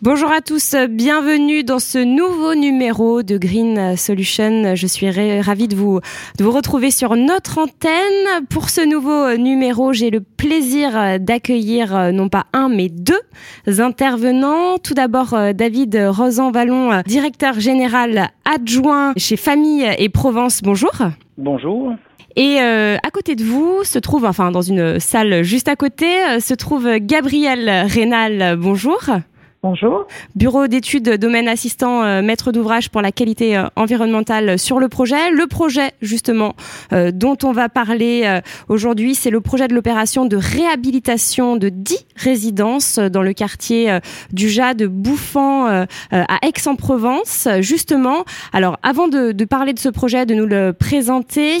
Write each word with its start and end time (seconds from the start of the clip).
Bonjour 0.00 0.30
à 0.30 0.40
tous, 0.40 0.76
bienvenue 0.88 1.64
dans 1.64 1.80
ce 1.80 1.98
nouveau 1.98 2.54
numéro 2.54 3.24
de 3.24 3.36
Green 3.36 3.96
Solution. 3.96 4.76
Je 4.76 4.86
suis 4.86 5.10
ravie 5.40 5.66
de 5.66 5.74
vous, 5.74 5.98
de 6.38 6.44
vous 6.44 6.52
retrouver 6.52 6.92
sur 6.92 7.16
notre 7.16 7.58
antenne. 7.58 8.46
Pour 8.48 8.70
ce 8.70 8.80
nouveau 8.80 9.36
numéro, 9.36 9.92
j'ai 9.92 10.10
le 10.10 10.20
plaisir 10.20 11.18
d'accueillir 11.18 11.96
euh, 11.96 12.12
non 12.12 12.28
pas 12.28 12.46
un 12.52 12.68
mais 12.68 12.88
deux 12.88 13.80
intervenants. 13.80 14.78
Tout 14.78 14.94
d'abord, 14.94 15.34
euh, 15.34 15.52
David 15.52 15.98
Rosan-Vallon, 16.10 17.02
directeur 17.04 17.58
général 17.58 18.28
adjoint 18.44 19.14
chez 19.16 19.36
Famille 19.36 19.84
et 19.98 20.08
Provence. 20.08 20.62
Bonjour. 20.62 20.92
Bonjour. 21.38 21.92
Et 22.36 22.60
euh, 22.60 22.98
à 23.02 23.10
côté 23.10 23.34
de 23.34 23.42
vous 23.42 23.82
se 23.82 23.98
trouve, 23.98 24.26
enfin 24.26 24.52
dans 24.52 24.62
une 24.62 25.00
salle 25.00 25.42
juste 25.42 25.66
à 25.66 25.74
côté, 25.74 26.06
se 26.38 26.54
trouve 26.54 26.88
Gabriel 26.98 27.68
Rénal. 27.88 28.56
Bonjour. 28.56 29.02
Bonjour. 29.60 30.06
Bureau 30.36 30.68
d'études, 30.68 31.16
domaine 31.16 31.48
assistant, 31.48 32.04
euh, 32.04 32.22
maître 32.22 32.52
d'ouvrage 32.52 32.90
pour 32.90 33.02
la 33.02 33.10
qualité 33.10 33.56
euh, 33.56 33.64
environnementale 33.74 34.56
sur 34.56 34.78
le 34.78 34.88
projet. 34.88 35.32
Le 35.32 35.48
projet, 35.48 35.90
justement, 36.00 36.54
euh, 36.92 37.10
dont 37.10 37.36
on 37.42 37.50
va 37.50 37.68
parler 37.68 38.40
aujourd'hui, 38.68 39.16
c'est 39.16 39.30
le 39.30 39.40
projet 39.40 39.66
de 39.66 39.74
l'opération 39.74 40.26
de 40.26 40.36
réhabilitation 40.36 41.56
de 41.56 41.70
10 41.70 42.06
résidences 42.14 43.00
dans 43.00 43.22
le 43.22 43.32
quartier 43.32 43.98
du 44.32 44.48
Jade 44.48 44.78
de 44.78 44.86
Bouffant 44.86 45.66
à 45.66 46.38
Aix-en-Provence, 46.42 47.48
justement. 47.60 48.24
Alors, 48.52 48.78
avant 48.82 49.08
de, 49.08 49.32
de, 49.32 49.44
parler 49.44 49.72
de 49.72 49.78
ce 49.78 49.88
projet, 49.88 50.26
de 50.26 50.34
nous 50.34 50.46
le 50.46 50.72
présenter, 50.72 51.58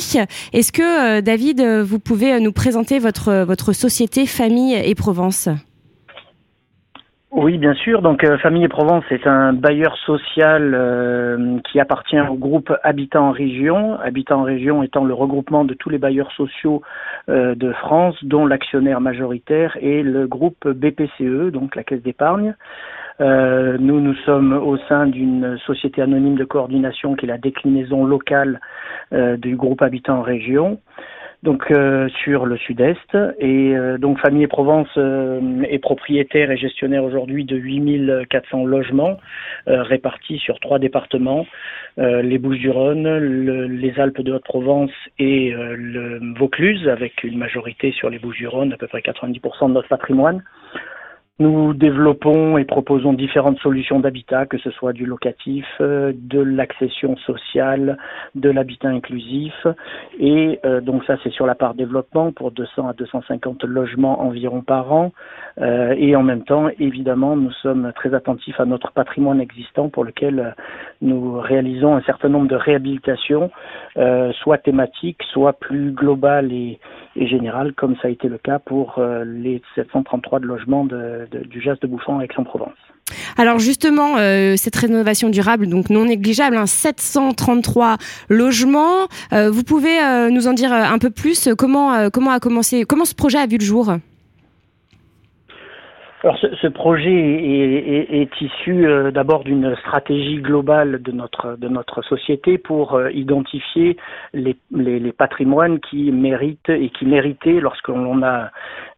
est-ce 0.52 0.72
que, 0.72 1.20
David, 1.20 1.62
vous 1.62 1.98
pouvez 1.98 2.38
nous 2.40 2.52
présenter 2.52 2.98
votre, 2.98 3.44
votre 3.44 3.72
société 3.72 4.26
Famille 4.26 4.74
et 4.74 4.94
Provence? 4.94 5.48
Oui, 7.30 7.58
bien 7.58 7.74
sûr. 7.74 8.00
Donc, 8.00 8.24
euh, 8.24 8.38
Famille 8.38 8.64
et 8.64 8.68
Provence 8.68 9.04
est 9.10 9.26
un 9.26 9.52
bailleur 9.52 9.98
social 9.98 10.72
euh, 10.74 11.58
qui 11.70 11.78
appartient 11.78 12.18
au 12.18 12.36
groupe 12.36 12.72
Habitat 12.82 13.20
en 13.20 13.32
Région. 13.32 14.00
Habitat 14.00 14.34
en 14.34 14.44
Région 14.44 14.82
étant 14.82 15.04
le 15.04 15.12
regroupement 15.12 15.66
de 15.66 15.74
tous 15.74 15.90
les 15.90 15.98
bailleurs 15.98 16.32
sociaux 16.32 16.80
euh, 17.28 17.54
de 17.54 17.70
France, 17.74 18.16
dont 18.22 18.46
l'actionnaire 18.46 19.02
majoritaire 19.02 19.76
est 19.82 20.02
le 20.02 20.26
groupe 20.26 20.66
BPCE, 20.66 21.52
donc 21.52 21.76
la 21.76 21.84
Caisse 21.84 22.02
d'épargne. 22.02 22.54
nous, 23.20 24.00
nous 24.00 24.14
sommes 24.24 24.54
au 24.54 24.78
sein 24.88 25.06
d'une 25.06 25.58
société 25.66 26.00
anonyme 26.00 26.36
de 26.36 26.44
coordination 26.44 27.14
qui 27.14 27.26
est 27.26 27.28
la 27.28 27.36
déclinaison 27.36 28.06
locale 28.06 28.60
du 29.12 29.56
groupe 29.56 29.82
Habitat 29.82 30.14
en 30.14 30.22
Région 30.22 30.78
donc 31.42 31.70
euh, 31.70 32.08
sur 32.24 32.46
le 32.46 32.56
sud-est. 32.56 33.16
Et 33.38 33.76
euh, 33.76 33.98
donc 33.98 34.18
Famille 34.20 34.46
Provence 34.46 34.88
euh, 34.96 35.62
est 35.62 35.78
propriétaire 35.78 36.50
et 36.50 36.56
gestionnaire 36.56 37.04
aujourd'hui 37.04 37.44
de 37.44 37.56
8400 37.56 38.64
logements 38.64 39.18
répartis 39.66 40.38
sur 40.38 40.58
trois 40.60 40.78
départements, 40.78 41.46
les 41.98 42.38
Bouches-du-Rhône, 42.38 43.18
les 43.66 44.00
Alpes 44.00 44.22
de 44.22 44.32
Haute-Provence 44.32 44.90
et 45.18 45.52
le 45.52 46.20
Vaucluse, 46.38 46.88
avec 46.88 47.22
une 47.22 47.36
majorité 47.36 47.92
sur 47.92 48.08
les 48.08 48.18
Bouches-du-Rhône, 48.18 48.72
à 48.72 48.76
peu 48.76 48.86
près 48.86 49.00
90% 49.00 49.68
de 49.68 49.72
notre 49.74 49.88
patrimoine. 49.88 50.42
Nous 51.40 51.72
développons 51.72 52.58
et 52.58 52.64
proposons 52.64 53.12
différentes 53.12 53.60
solutions 53.60 54.00
d'habitat, 54.00 54.46
que 54.46 54.58
ce 54.58 54.72
soit 54.72 54.92
du 54.92 55.06
locatif, 55.06 55.64
euh, 55.80 56.12
de 56.12 56.40
l'accession 56.40 57.16
sociale, 57.18 57.96
de 58.34 58.50
l'habitat 58.50 58.88
inclusif. 58.88 59.54
Et 60.18 60.58
euh, 60.64 60.80
donc 60.80 61.04
ça, 61.04 61.16
c'est 61.22 61.30
sur 61.30 61.46
la 61.46 61.54
part 61.54 61.74
développement 61.74 62.32
pour 62.32 62.50
200 62.50 62.88
à 62.88 62.92
250 62.92 63.62
logements 63.62 64.20
environ 64.20 64.62
par 64.62 64.92
an. 64.92 65.12
Euh, 65.60 65.94
et 65.96 66.16
en 66.16 66.24
même 66.24 66.42
temps, 66.42 66.70
évidemment, 66.80 67.36
nous 67.36 67.52
sommes 67.52 67.92
très 67.94 68.14
attentifs 68.14 68.58
à 68.58 68.64
notre 68.64 68.90
patrimoine 68.90 69.40
existant 69.40 69.90
pour 69.90 70.02
lequel 70.02 70.56
nous 71.02 71.38
réalisons 71.38 71.94
un 71.94 72.02
certain 72.02 72.30
nombre 72.30 72.48
de 72.48 72.56
réhabilitations, 72.56 73.52
soit 74.42 74.58
thématiques, 74.58 75.22
soit 75.32 75.52
plus 75.52 75.92
globales 75.92 76.52
et, 76.52 76.80
et 77.14 77.26
générales, 77.26 77.74
comme 77.74 77.94
ça 77.96 78.08
a 78.08 78.10
été 78.10 78.28
le 78.28 78.38
cas 78.38 78.58
pour 78.58 79.00
les 79.24 79.62
733 79.76 80.40
de 80.40 80.46
logements 80.46 80.84
de 80.84 81.27
du 81.30 81.60
Jas 81.60 81.76
de 81.80 81.86
Bouffon 81.86 82.20
Aix-en-Provence. 82.20 82.74
Alors 83.36 83.58
justement, 83.58 84.16
euh, 84.18 84.56
cette 84.56 84.76
rénovation 84.76 85.30
durable, 85.30 85.66
donc 85.66 85.90
non 85.90 86.04
négligeable, 86.04 86.58
733 86.66 87.86
hein, 87.86 87.96
logements. 88.28 89.08
Euh, 89.32 89.50
vous 89.50 89.62
pouvez 89.62 90.00
euh, 90.00 90.30
nous 90.30 90.46
en 90.46 90.52
dire 90.52 90.72
un 90.72 90.98
peu 90.98 91.10
plus? 91.10 91.48
Comment 91.56 92.10
comment 92.10 92.32
a 92.32 92.40
commencé 92.40 92.84
Comment 92.84 93.04
ce 93.04 93.14
projet 93.14 93.38
a 93.38 93.46
vu 93.46 93.58
le 93.58 93.64
jour? 93.64 93.96
Alors 96.28 96.38
ce, 96.60 96.66
projet 96.66 97.10
est, 97.10 98.40
issu 98.42 98.86
euh, 98.86 99.10
d'abord 99.10 99.44
d'une 99.44 99.74
stratégie 99.76 100.42
globale 100.42 101.00
de 101.00 101.10
notre 101.68 102.02
société 102.02 102.58
pour 102.58 102.96
euh, 102.96 103.10
identifier 103.12 103.96
les, 104.34 104.54
patrimoines 105.16 105.80
qui 105.80 106.12
méritent 106.12 106.68
et 106.68 106.90
qui 106.90 107.06
méritaient 107.06 107.60
lorsqu'on 107.60 108.22
a 108.22 108.50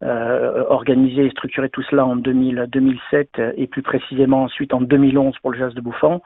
euh, 0.02 0.64
organisé 0.68 1.26
et 1.26 1.30
structuré 1.30 1.68
tout 1.68 1.82
cela 1.82 2.04
en 2.04 2.16
2000, 2.16 2.66
2007 2.68 3.40
et 3.56 3.68
plus 3.68 3.82
précisément 3.82 4.42
ensuite 4.42 4.74
en 4.74 4.80
2011 4.80 5.38
pour 5.40 5.52
le 5.52 5.58
Jas 5.58 5.70
de 5.70 5.80
Bouffant. 5.80 6.22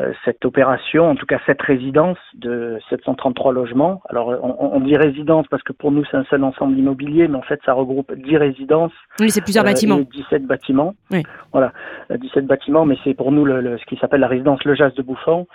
Euh, 0.00 0.12
cette 0.24 0.44
opération, 0.44 1.10
en 1.10 1.16
tout 1.16 1.26
cas 1.26 1.40
cette 1.46 1.60
résidence 1.62 2.16
de 2.34 2.78
733 2.90 3.52
logements. 3.52 4.00
Alors 4.08 4.28
on, 4.28 4.76
on 4.76 4.80
dit 4.80 4.96
résidence 4.96 5.48
parce 5.48 5.64
que 5.64 5.72
pour 5.72 5.90
nous 5.90 6.04
c'est 6.08 6.16
un 6.16 6.22
seul 6.30 6.44
ensemble 6.44 6.78
immobilier, 6.78 7.26
mais 7.26 7.36
en 7.36 7.42
fait 7.42 7.60
ça 7.66 7.72
regroupe 7.72 8.14
10 8.14 8.36
résidences. 8.36 8.92
Oui, 9.18 9.30
c'est 9.30 9.40
plusieurs 9.40 9.64
bâtiments. 9.64 9.98
17 9.98 10.46
bâtiments. 10.46 10.94
Oui. 11.10 11.24
Voilà, 11.52 11.72
17 12.08 12.46
bâtiments, 12.46 12.86
mais 12.86 12.98
c'est 13.02 13.14
pour 13.14 13.32
nous 13.32 13.44
le, 13.44 13.78
ce 13.78 13.84
qui 13.86 13.96
s'appelle 13.96 14.20
la 14.20 14.28
résidence 14.28 14.62
Le 14.62 14.76
Jas 14.76 14.90
de 14.90 15.02
Bouffant. 15.02 15.48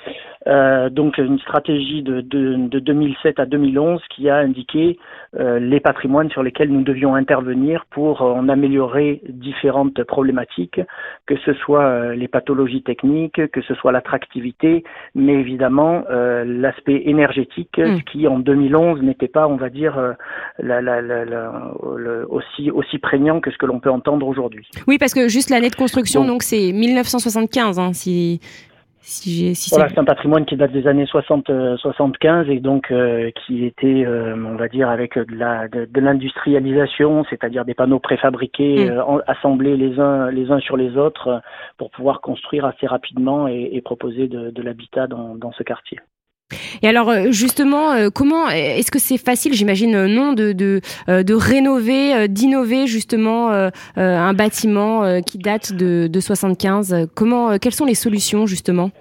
Euh, 0.48 0.90
donc 0.90 1.18
une 1.18 1.40
stratégie 1.40 2.04
de, 2.04 2.20
de, 2.20 2.68
de, 2.68 2.80
2007 2.80 3.40
à 3.40 3.46
2011 3.46 4.02
qui 4.10 4.30
a 4.30 4.36
indiqué 4.36 5.00
euh, 5.40 5.60
les 5.60 5.80
patrimoines 5.80 6.30
sur 6.30 6.44
lesquels 6.44 6.70
nous 6.70 6.84
devions 6.84 7.16
intervenir 7.16 7.86
pour 7.90 8.22
en 8.22 8.48
améliorer 8.50 9.22
différentes 9.30 10.04
problématiques, 10.04 10.82
que 11.26 11.36
ce 11.38 11.54
soit 11.54 11.86
euh, 11.86 12.16
les 12.16 12.28
pathologies 12.28 12.84
techniques, 12.84 13.50
que 13.50 13.62
ce 13.62 13.74
soit 13.76 13.94
mais 15.16 15.34
évidemment 15.34 16.04
euh, 16.10 16.44
l'aspect 16.46 17.04
énergétique, 17.06 17.78
mm. 17.78 18.02
qui 18.12 18.28
en 18.28 18.40
2011 18.40 19.02
n'était 19.02 19.28
pas, 19.28 19.48
on 19.48 19.56
va 19.56 19.70
dire, 19.70 19.98
euh, 19.98 20.14
la, 20.60 20.82
la, 20.82 21.02
la, 21.02 21.52
aussi 22.30 22.72
aussi 22.72 22.98
prégnant 23.00 23.40
que 23.40 23.52
ce 23.52 23.58
que 23.58 23.66
l'on 23.66 23.80
peut 23.80 23.92
entendre 23.92 24.28
aujourd'hui. 24.28 24.68
Oui, 24.88 24.98
parce 24.98 25.14
que 25.14 25.28
juste 25.28 25.50
l'année 25.50 25.70
de 25.70 25.76
construction, 25.76 26.26
donc 26.26 26.44
c'est 26.44 26.72
1975, 26.72 27.80
hein, 27.80 27.94
si, 27.94 28.40
si 29.06 29.54
si 29.56 29.70
voilà, 29.70 29.88
c'est 29.90 30.00
un 30.00 30.04
patrimoine 30.04 30.46
qui 30.46 30.56
date 30.56 30.72
des 30.72 30.88
années 30.88 31.06
60, 31.06 31.52
75 31.78 32.48
euh, 32.48 32.52
et 32.52 32.60
donc 32.60 32.92
euh, 32.92 33.30
qui 33.46 33.64
était, 33.64 34.04
euh, 34.06 34.36
on 34.36 34.56
va 34.56 34.68
dire, 34.68 34.90
avec 34.90 35.18
de 35.18 35.36
la 35.36 35.68
de, 35.68 35.88
l'industrialisation, 36.00 37.24
c'est-à-dire 37.30 37.66
des 37.66 37.76
panneaux 37.76 38.00
préfabriqués, 38.00 38.90
mm. 38.90 39.22
assemblés 39.28 39.78
les 39.78 40.00
uns 40.00 40.32
les 40.32 40.52
uns 40.52 40.60
sur 40.60 40.76
les 40.76 40.98
autres 40.98 41.42
pour 41.78 41.92
pouvoir 41.92 42.22
construire 42.22 42.66
assez 42.66 42.88
rapidement 42.88 43.48
et, 43.48 43.70
et 43.74 43.82
proposer 43.82 44.28
de, 44.28 44.50
de 44.50 44.62
l'habitat 44.62 45.08
dans, 45.08 45.36
dans 45.36 45.52
ce 45.52 45.62
quartier. 45.62 46.00
Et 46.82 46.88
alors 46.88 47.10
euh, 47.10 47.32
justement, 47.32 47.92
euh, 47.92 48.10
comment 48.10 48.50
est-ce 48.50 48.92
que 48.92 49.00
c'est 49.00 49.18
facile, 49.18 49.54
j'imagine 49.54 49.96
euh, 49.96 50.08
non, 50.08 50.34
de 50.34 50.52
de, 50.52 50.82
de 51.08 51.34
rénover, 51.34 52.28
d'innover 52.28 52.88
justement 52.88 53.50
un 53.96 54.34
bâtiment 54.34 55.22
qui 55.22 55.38
date 55.38 55.74
de, 55.74 56.08
de 56.08 56.20
75 56.20 57.08
Comment, 57.14 57.58
quelles 57.58 57.74
sont 57.74 57.86
les 57.86 57.96
solutions 57.96 58.46
justement? 58.46 58.92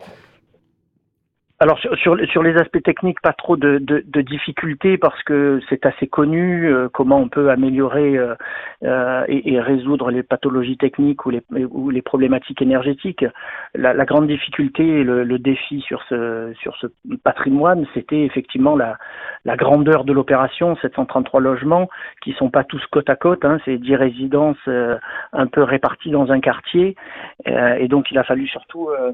Alors 1.61 1.79
sur, 1.79 1.97
sur, 1.97 2.43
les 2.43 2.57
aspects 2.57 2.83
techniques, 2.83 3.21
pas 3.21 3.33
trop 3.33 3.57
de, 3.57 3.79
de, 3.79 4.21
difficultés 4.21 4.99
parce 4.99 5.23
que 5.23 5.61
c'est 5.69 5.87
assez 5.87 6.09
connu 6.09 6.67
euh, 6.67 6.89
comment 6.93 7.19
on 7.19 7.29
peut 7.29 7.49
améliorer 7.49 8.19
euh, 8.19 8.35
euh, 8.83 9.25
et, 9.29 9.61
résoudre 9.61 10.11
les 10.11 10.25
pathologies 10.25 10.77
techniques 10.77 11.25
ou 11.27 11.31
les, 11.31 11.43
ou 11.71 11.91
les 11.91 12.03
problématiques 12.03 12.61
énergétiques. 12.61 13.25
La, 13.75 13.95
la 13.95 14.05
grande 14.05 14.27
difficulté 14.27 14.85
et 14.85 15.05
le, 15.05 15.23
le, 15.23 15.39
défi 15.39 15.81
sur 15.83 16.03
ce, 16.09 16.53
sur 16.61 16.77
ce 16.77 16.89
patrimoine, 17.23 17.87
c'était 17.95 18.23
effectivement 18.23 18.75
la, 18.75 18.99
la 19.45 19.57
grandeur 19.57 20.05
de 20.05 20.13
l'opération, 20.13 20.77
733 20.83 21.41
logements 21.41 21.89
qui 22.21 22.33
sont 22.33 22.51
pas 22.51 22.65
tous 22.65 22.85
côte 22.91 23.09
à 23.09 23.17
côte, 23.17 23.45
hein, 23.45 23.59
c'est 23.65 23.79
10 23.79 23.95
résidences 23.95 24.69
un 25.33 25.47
peu 25.47 25.63
réparties 25.63 26.11
dans 26.11 26.33
un 26.33 26.41
quartier 26.41 26.97
et 27.47 27.89
donc 27.89 28.11
il 28.11 28.19
a 28.19 28.25
fallu 28.25 28.49
surtout 28.49 28.89
euh, 28.89 29.13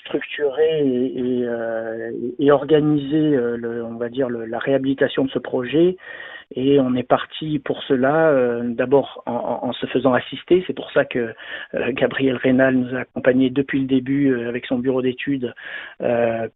structurer 0.00 0.80
et, 0.80 1.18
et, 1.18 1.44
euh, 1.46 2.10
et 2.38 2.50
organiser, 2.50 3.36
euh, 3.36 3.56
le, 3.56 3.84
on 3.84 3.96
va 3.96 4.08
dire, 4.08 4.28
le, 4.28 4.46
la 4.46 4.58
réhabilitation 4.58 5.24
de 5.24 5.30
ce 5.30 5.38
projet 5.38 5.96
Et 6.54 6.78
on 6.78 6.94
est 6.94 7.02
parti 7.02 7.58
pour 7.58 7.82
cela, 7.82 8.28
euh, 8.28 8.62
d'abord 8.64 9.22
en, 9.26 9.72
se 9.72 9.86
faisant 9.86 10.14
assister. 10.14 10.62
C'est 10.66 10.72
pour 10.72 10.90
ça 10.92 11.04
que 11.04 11.34
euh, 11.74 11.92
Gabriel 11.92 12.36
Rénal 12.36 12.76
nous 12.76 12.94
a 12.94 13.00
accompagnés 13.00 13.50
depuis 13.50 13.80
le 13.80 13.86
début 13.86 14.30
euh, 14.30 14.48
avec 14.48 14.64
son 14.66 14.78
bureau 14.78 15.02
d'études 15.02 15.52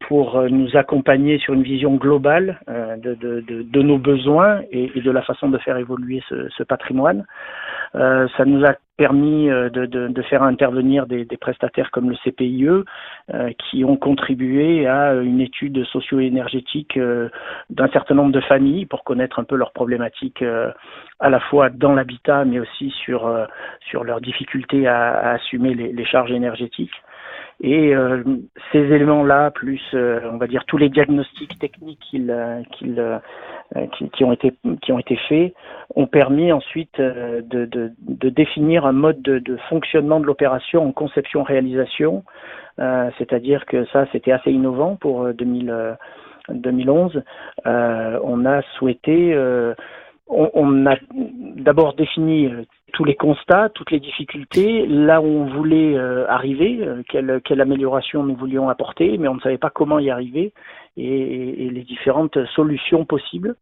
pour 0.09 0.43
nous 0.43 0.77
accompagner 0.77 1.39
sur 1.39 1.55
une 1.55 1.63
vision 1.63 1.97
globale 1.97 2.61
de, 2.69 3.15
de, 3.15 3.41
de, 3.41 3.83
nos 3.83 3.99
besoins 3.99 4.61
et, 4.71 4.89
de 5.01 5.11
la 5.11 5.23
façon 5.23 5.49
de 5.49 5.59
faire 5.59 5.77
évoluer 5.77 6.23
ce, 6.29 6.49
ce 6.57 6.63
patrimoine. 6.63 7.25
Ça 7.93 8.45
nous 8.45 8.65
a 8.65 8.75
permis 8.97 9.49
de, 9.49 9.87
de, 9.87 10.23
faire 10.23 10.43
intervenir 10.43 11.07
des, 11.07 11.25
des, 11.25 11.37
prestataires 11.39 11.91
comme 11.91 12.11
le 12.11 12.17
CPIE 12.17 12.85
qui 13.59 13.85
ont 13.85 13.97
contribué 13.97 14.87
à 14.87 15.15
une 15.15 15.41
étude 15.41 15.83
socio-énergétique 15.87 16.99
d'un 17.71 17.89
certain 17.89 18.15
nombre 18.15 18.33
de 18.33 18.41
familles 18.41 18.87
pour 18.87 19.05
connaître 19.05 19.39
un 19.39 19.45
peu 19.45 19.57
leurs 19.57 19.73
problématiques 19.73 20.43
euh, 20.43 20.71
à 21.19 21.31
la 21.31 21.41
fois 21.41 21.71
dans 21.71 21.95
l'habitat 21.95 22.45
mais 22.45 22.59
aussi 22.61 22.91
sur, 23.05 23.27
euh, 23.27 23.47
sur 23.89 24.05
leurs 24.05 24.21
difficultés 24.21 24.87
à, 24.87 25.33
assumer 25.33 25.75
les, 25.75 26.05
charges 26.05 26.33
énergétiques. 26.33 26.95
Et 27.63 27.95
euh, 27.95 28.23
ces 28.73 28.79
éléments-là, 28.79 29.51
plus 29.51 29.81
on 29.93 30.39
va 30.39 30.47
dire 30.47 30.65
tous 30.67 30.79
les 30.79 30.89
diagnostics 30.89 31.59
techniques 31.59 32.01
qu'ils 32.01 32.35
qui, 32.73 34.11
qui, 34.11 34.25
ont 34.25 34.33
été 34.33 34.55
qui 34.83 34.93
ont 34.93 34.99
été 34.99 35.17
faits, 35.29 35.55
ont 35.95 36.07
permis 36.07 36.53
ensuite 36.53 37.01
de, 37.01 37.93
définir 38.31 38.87
un 38.87 38.93
mode 38.93 39.21
de, 39.23 39.57
fonctionnement 39.69 40.21
de 40.21 40.27
l'opération 40.27 40.87
en 40.87 40.93
conception-réalisation. 40.93 42.25
C'est-à-dire 42.79 43.67
que 43.67 43.85
ça, 43.87 44.07
c'était 44.13 44.33
assez 44.33 44.51
innovant 44.51 44.97
pour 44.97 45.33
2000. 45.35 45.97
2011, 46.55 47.23
euh, 47.67 48.19
on 48.23 48.45
a 48.47 48.63
souhaité, 48.79 49.33
euh, 49.35 49.75
on, 50.29 50.87
a 50.87 50.97
d'abord 51.57 51.95
défini 51.95 52.47
euh, 52.47 52.65
tous 52.91 53.05
les 53.05 53.15
constats, 53.15 53.69
toutes 53.71 53.91
les 53.91 54.01
difficultés, 54.01 54.87
là 54.87 55.21
où 55.21 55.27
on 55.27 55.45
voulait 55.47 55.99
arriver, 56.29 56.87
quelle, 57.09 57.41
quelle, 57.45 57.61
amélioration 57.61 58.23
nous 58.23 58.37
voulions 58.37 58.69
apporter, 58.69 59.19
mais 59.19 59.29
on 59.29 59.35
ne 59.35 59.41
savait 59.41 59.59
pas 59.59 59.71
comment 59.71 59.99
y 59.99 60.11
arriver 60.11 60.53
et, 60.97 61.67
et 61.67 61.71
les 61.71 61.83
différentes 61.83 62.39
solutions 62.55 63.05
possibles. 63.05 63.55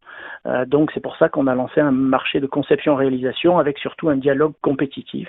donc 0.66 0.90
c'est 0.92 1.00
pour 1.00 1.16
ça 1.16 1.28
qu'on 1.28 1.46
a 1.46 1.54
lancé 1.54 1.80
un 1.80 1.90
marché 1.90 2.40
de 2.40 2.46
conception-réalisation 2.46 3.58
avec 3.58 3.78
surtout 3.78 4.08
un 4.08 4.16
dialogue 4.16 4.54
compétitif 4.62 5.28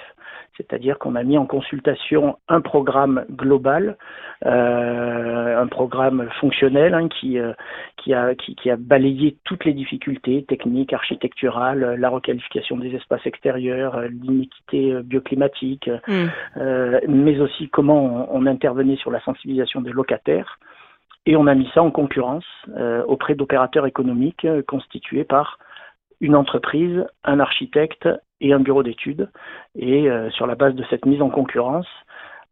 c'est-à-dire 0.59 0.99
qu'on 0.99 1.15
a 1.15 1.23
mis 1.23 1.37
en 1.37 1.45
consultation 1.45 2.37
un 2.49 2.59
programme 2.59 3.25
global, 3.31 3.97
euh, 4.45 5.61
un 5.61 5.67
programme 5.67 6.27
fonctionnel 6.41 6.93
hein, 6.93 7.07
qui, 7.07 7.39
euh, 7.39 7.53
qui, 7.97 8.13
a, 8.13 8.35
qui, 8.35 8.69
a 8.69 8.75
balayé 8.75 9.37
toutes 9.45 9.63
les 9.63 9.73
difficultés 9.73 10.43
techniques, 10.43 10.91
architecturales, 10.91 11.95
la 11.97 12.09
requalification 12.09 12.77
des 12.77 12.93
espaces 12.93 13.25
extérieurs, 13.25 14.01
l'iniquité 14.09 15.01
bioclimatique, 15.01 15.89
mm. 16.07 16.25
euh, 16.57 16.99
mais 17.07 17.39
aussi 17.39 17.69
comment 17.69 18.27
on, 18.29 18.45
intervenait 18.45 18.97
sur 18.97 19.11
la 19.11 19.21
sensibilisation 19.21 19.79
des 19.79 19.91
locataires. 19.91 20.59
Et 21.25 21.35
on 21.35 21.47
a 21.47 21.53
mis 21.53 21.69
ça 21.73 21.83
en 21.83 21.91
concurrence 21.91 22.45
auprès 23.07 23.35
d'opérateurs 23.35 23.85
économiques 23.85 24.47
constitués 24.67 25.23
par 25.23 25.59
une 26.21 26.35
entreprise, 26.35 27.05
un 27.23 27.39
architecte 27.39 28.07
et 28.41 28.53
un 28.53 28.59
bureau 28.59 28.83
d'études. 28.83 29.29
Et 29.75 30.09
euh, 30.09 30.29
sur 30.31 30.47
la 30.47 30.55
base 30.55 30.75
de 30.75 30.83
cette 30.89 31.05
mise 31.05 31.21
en 31.21 31.29
concurrence, 31.29 31.87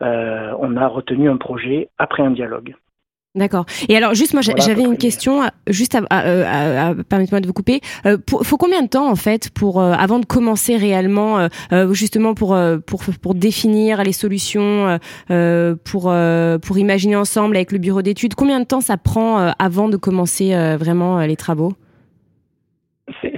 euh, 0.01 0.53
on 0.59 0.75
a 0.77 0.87
retenu 0.87 1.29
un 1.29 1.37
projet 1.37 1.89
après 1.97 2.23
un 2.23 2.31
dialogue. 2.31 2.75
D'accord. 3.37 3.65
Et 3.87 3.95
alors, 3.95 4.15
juste 4.15 4.33
moi, 4.33 4.41
j'avais 4.41 4.81
une 4.81 4.97
question, 4.97 5.41
juste 5.67 5.95
à, 5.95 6.01
à, 6.09 6.95
permettez-moi 6.95 7.39
de 7.39 7.45
vous 7.47 7.53
couper. 7.53 7.81
Euh, 8.07 8.17
faut 8.43 8.57
combien 8.57 8.81
de 8.81 8.87
temps 8.87 9.09
en 9.09 9.15
fait 9.15 9.51
pour 9.51 9.79
euh, 9.79 9.93
avant 9.93 10.17
de 10.17 10.25
commencer 10.25 10.75
réellement, 10.75 11.47
euh, 11.71 11.93
justement 11.93 12.33
pour 12.33 12.57
pour 12.87 13.03
pour 13.21 13.35
définir 13.35 14.03
les 14.03 14.13
solutions, 14.13 14.99
pour 15.83 16.13
pour 16.61 16.77
imaginer 16.77 17.15
ensemble 17.15 17.55
avec 17.55 17.71
le 17.71 17.77
bureau 17.77 18.01
d'études? 18.01 18.33
Combien 18.33 18.59
de 18.59 18.65
temps 18.65 18.81
ça 18.81 18.97
prend 18.97 19.53
avant 19.59 19.87
de 19.87 19.97
commencer 19.97 20.55
vraiment 20.77 21.19
les 21.19 21.35
travaux? 21.35 21.73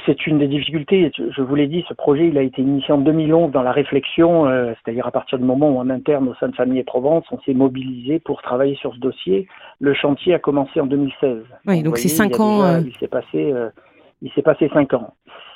C'est 0.10 0.26
une 0.26 0.40
des 0.40 0.48
difficultés. 0.48 1.12
Je 1.18 1.42
vous 1.42 1.56
l'ai 1.56 1.68
dit, 1.68 1.86
ce 1.88 1.94
projet, 1.94 2.28
il 2.28 2.38
a 2.38 2.42
été 2.42 2.62
initié 2.62 2.94
en 2.94 2.98
2011 2.98 3.52
dans 3.52 3.62
la 3.62 3.72
réflexion, 3.72 4.48
euh, 4.48 4.74
c'est-à-dire 4.74 5.06
à 5.06 5.12
partir 5.12 5.38
du 5.38 5.44
moment 5.44 5.70
où 5.70 5.78
en 5.78 5.90
interne 5.90 6.28
au 6.28 6.34
sein 6.36 6.48
de 6.48 6.56
Famille 6.56 6.80
et 6.80 6.84
Provence, 6.84 7.26
on 7.32 7.40
s'est 7.42 7.54
mobilisé 7.54 8.20
pour 8.20 8.42
travailler 8.42 8.76
sur 8.76 8.94
ce 8.96 9.00
dossier. 9.00 9.48
Le 9.80 9.94
chantier 9.94 10.34
a 10.34 10.40
commencé 10.40 10.80
en 10.80 10.88
2016. 10.88 11.44
Oui, 11.68 11.84
donc 11.84 11.98
c'est 12.00 12.08
cinq 12.08 12.40
ans. 12.40 12.64
Euh, 12.64 12.82
il 12.84 12.96
s'est 12.98 13.08
passé, 13.08 13.52
euh, 13.54 13.70
il 14.24 14.32
s'est 14.32 14.42
passé 14.42 14.70
cinq 14.74 14.94
ans 14.94 15.14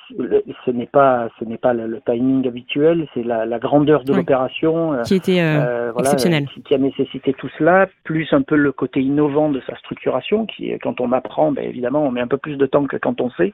ce 0.09 0.71
n'est 0.71 0.87
pas 0.87 1.29
ce 1.39 1.45
n'est 1.45 1.57
pas 1.57 1.73
le, 1.73 2.01
timing 2.05 2.47
habituel, 2.47 3.07
c'est 3.13 3.23
la, 3.23 3.45
la, 3.45 3.59
grandeur 3.59 4.03
de 4.03 4.13
l'opération 4.13 5.01
qui 5.05 5.15
était 5.15 5.41
euh, 5.41 5.91
euh 5.91 5.93
exceptionnelle, 5.99 6.47
qui, 6.53 6.61
qui, 6.61 6.73
a 6.73 6.77
nécessité 6.77 7.33
tout 7.33 7.49
cela, 7.57 7.87
plus 8.03 8.27
un 8.31 8.41
peu 8.41 8.55
le 8.55 8.71
côté 8.71 9.01
innovant 9.01 9.49
de 9.49 9.61
sa 9.67 9.75
structuration, 9.77 10.45
qui 10.45 10.71
quand 10.79 10.99
on 11.01 11.11
apprend, 11.11 11.51
ben, 11.51 11.63
évidemment, 11.63 12.03
on 12.03 12.11
met 12.11 12.21
un 12.21 12.27
peu 12.27 12.37
plus 12.37 12.57
de 12.57 12.65
temps 12.65 12.85
que 12.85 12.97
quand 12.97 13.21
on 13.21 13.29
sait, 13.31 13.53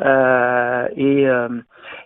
euh, 0.00 0.88
et, 0.96 1.28
euh, 1.28 1.48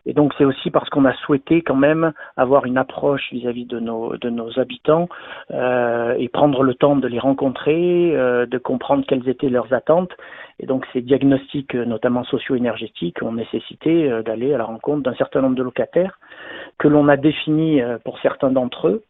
et 0.06 0.12
donc 0.12 0.32
c'est 0.38 0.44
aussi 0.44 0.70
parce 0.70 0.88
qu'on 0.90 1.04
a 1.04 1.14
souhaité 1.14 1.62
quand 1.62 1.76
même 1.76 2.12
avoir 2.36 2.66
une 2.66 2.78
approche 2.78 3.30
vis-à-vis 3.32 3.66
de 3.66 3.78
nos 3.78 4.16
de 4.16 4.30
nos 4.30 4.58
habitants 4.58 5.08
euh, 5.52 6.14
et 6.18 6.28
prendre 6.28 6.62
le 6.62 6.74
temps 6.74 6.96
de 6.96 7.06
les 7.06 7.18
rencontrer, 7.18 8.12
de 8.12 8.58
comprendre 8.58 9.04
quelles 9.06 9.28
étaient 9.28 9.48
leurs 9.48 9.72
attentes 9.72 10.12
et 10.58 10.66
donc 10.66 10.86
ces 10.92 11.02
diagnostics, 11.02 11.74
euh, 11.74 11.84
notamment 11.84 12.24
socio-énergétiques, 12.24 13.22
ont 13.22 13.32
nécessité 13.32 14.10
euh, 14.10 14.22
d'aller 14.22 14.54
à 14.54 14.58
la 14.58 14.64
rencontre 14.64 15.02
d'un 15.02 15.14
certain 15.14 15.42
nombre 15.42 15.56
de 15.56 15.62
locataires 15.62 16.18
que 16.78 16.88
l'on 16.88 17.08
a 17.08 17.16
définis 17.16 17.82
euh, 17.82 17.98
pour 18.04 18.18
certains 18.20 18.50
d'entre 18.50 18.88
eux, 18.88 19.04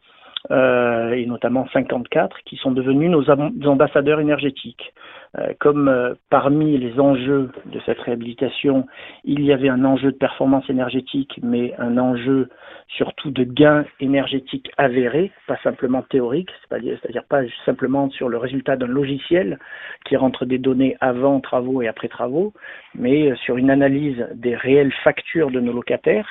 et 0.50 1.26
notamment 1.26 1.66
54, 1.72 2.38
qui 2.44 2.56
sont 2.56 2.70
devenus 2.70 3.10
nos 3.10 3.28
ambassadeurs 3.68 4.20
énergétiques. 4.20 4.92
Euh, 5.38 5.52
comme 5.58 5.88
euh, 5.88 6.14
parmi 6.30 6.78
les 6.78 6.98
enjeux 6.98 7.50
de 7.66 7.80
cette 7.84 8.00
réhabilitation, 8.00 8.86
il 9.24 9.44
y 9.44 9.52
avait 9.52 9.68
un 9.68 9.84
enjeu 9.84 10.12
de 10.12 10.16
performance 10.16 10.68
énergétique, 10.70 11.38
mais 11.42 11.74
un 11.78 11.98
enjeu 11.98 12.48
surtout 12.88 13.30
de 13.30 13.44
gain 13.44 13.84
énergétique 14.00 14.70
avéré, 14.78 15.32
pas 15.46 15.58
simplement 15.62 16.02
théorique, 16.02 16.50
c'est-à-dire 16.68 17.24
pas 17.28 17.42
simplement 17.66 18.08
sur 18.10 18.28
le 18.28 18.38
résultat 18.38 18.76
d'un 18.76 18.86
logiciel 18.86 19.58
qui 20.06 20.16
rentre 20.16 20.46
des 20.46 20.58
données 20.58 20.96
avant 21.00 21.40
travaux 21.40 21.82
et 21.82 21.88
après 21.88 22.08
travaux, 22.08 22.54
mais 22.94 23.30
euh, 23.30 23.36
sur 23.36 23.58
une 23.58 23.70
analyse 23.70 24.26
des 24.34 24.54
réelles 24.54 24.94
factures 25.04 25.50
de 25.50 25.60
nos 25.60 25.72
locataires 25.72 26.28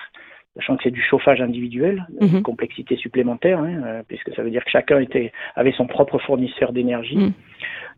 sachant 0.56 0.78
que 0.78 0.84
c'est 0.84 0.92
du 0.92 1.02
chauffage 1.02 1.42
individuel, 1.42 2.06
une 2.22 2.38
mhm. 2.38 2.42
complexité 2.42 2.96
supplémentaire, 2.96 3.60
hein, 3.60 4.02
puisque 4.08 4.34
ça 4.36 4.42
veut 4.42 4.50
dire 4.50 4.64
que 4.64 4.72
chacun 4.72 5.00
était, 5.00 5.32
avait 5.56 5.74
son 5.74 5.86
propre 5.86 6.18
fournisseur 6.20 6.72
d'énergie. 6.72 7.18
Mhm. 7.18 7.34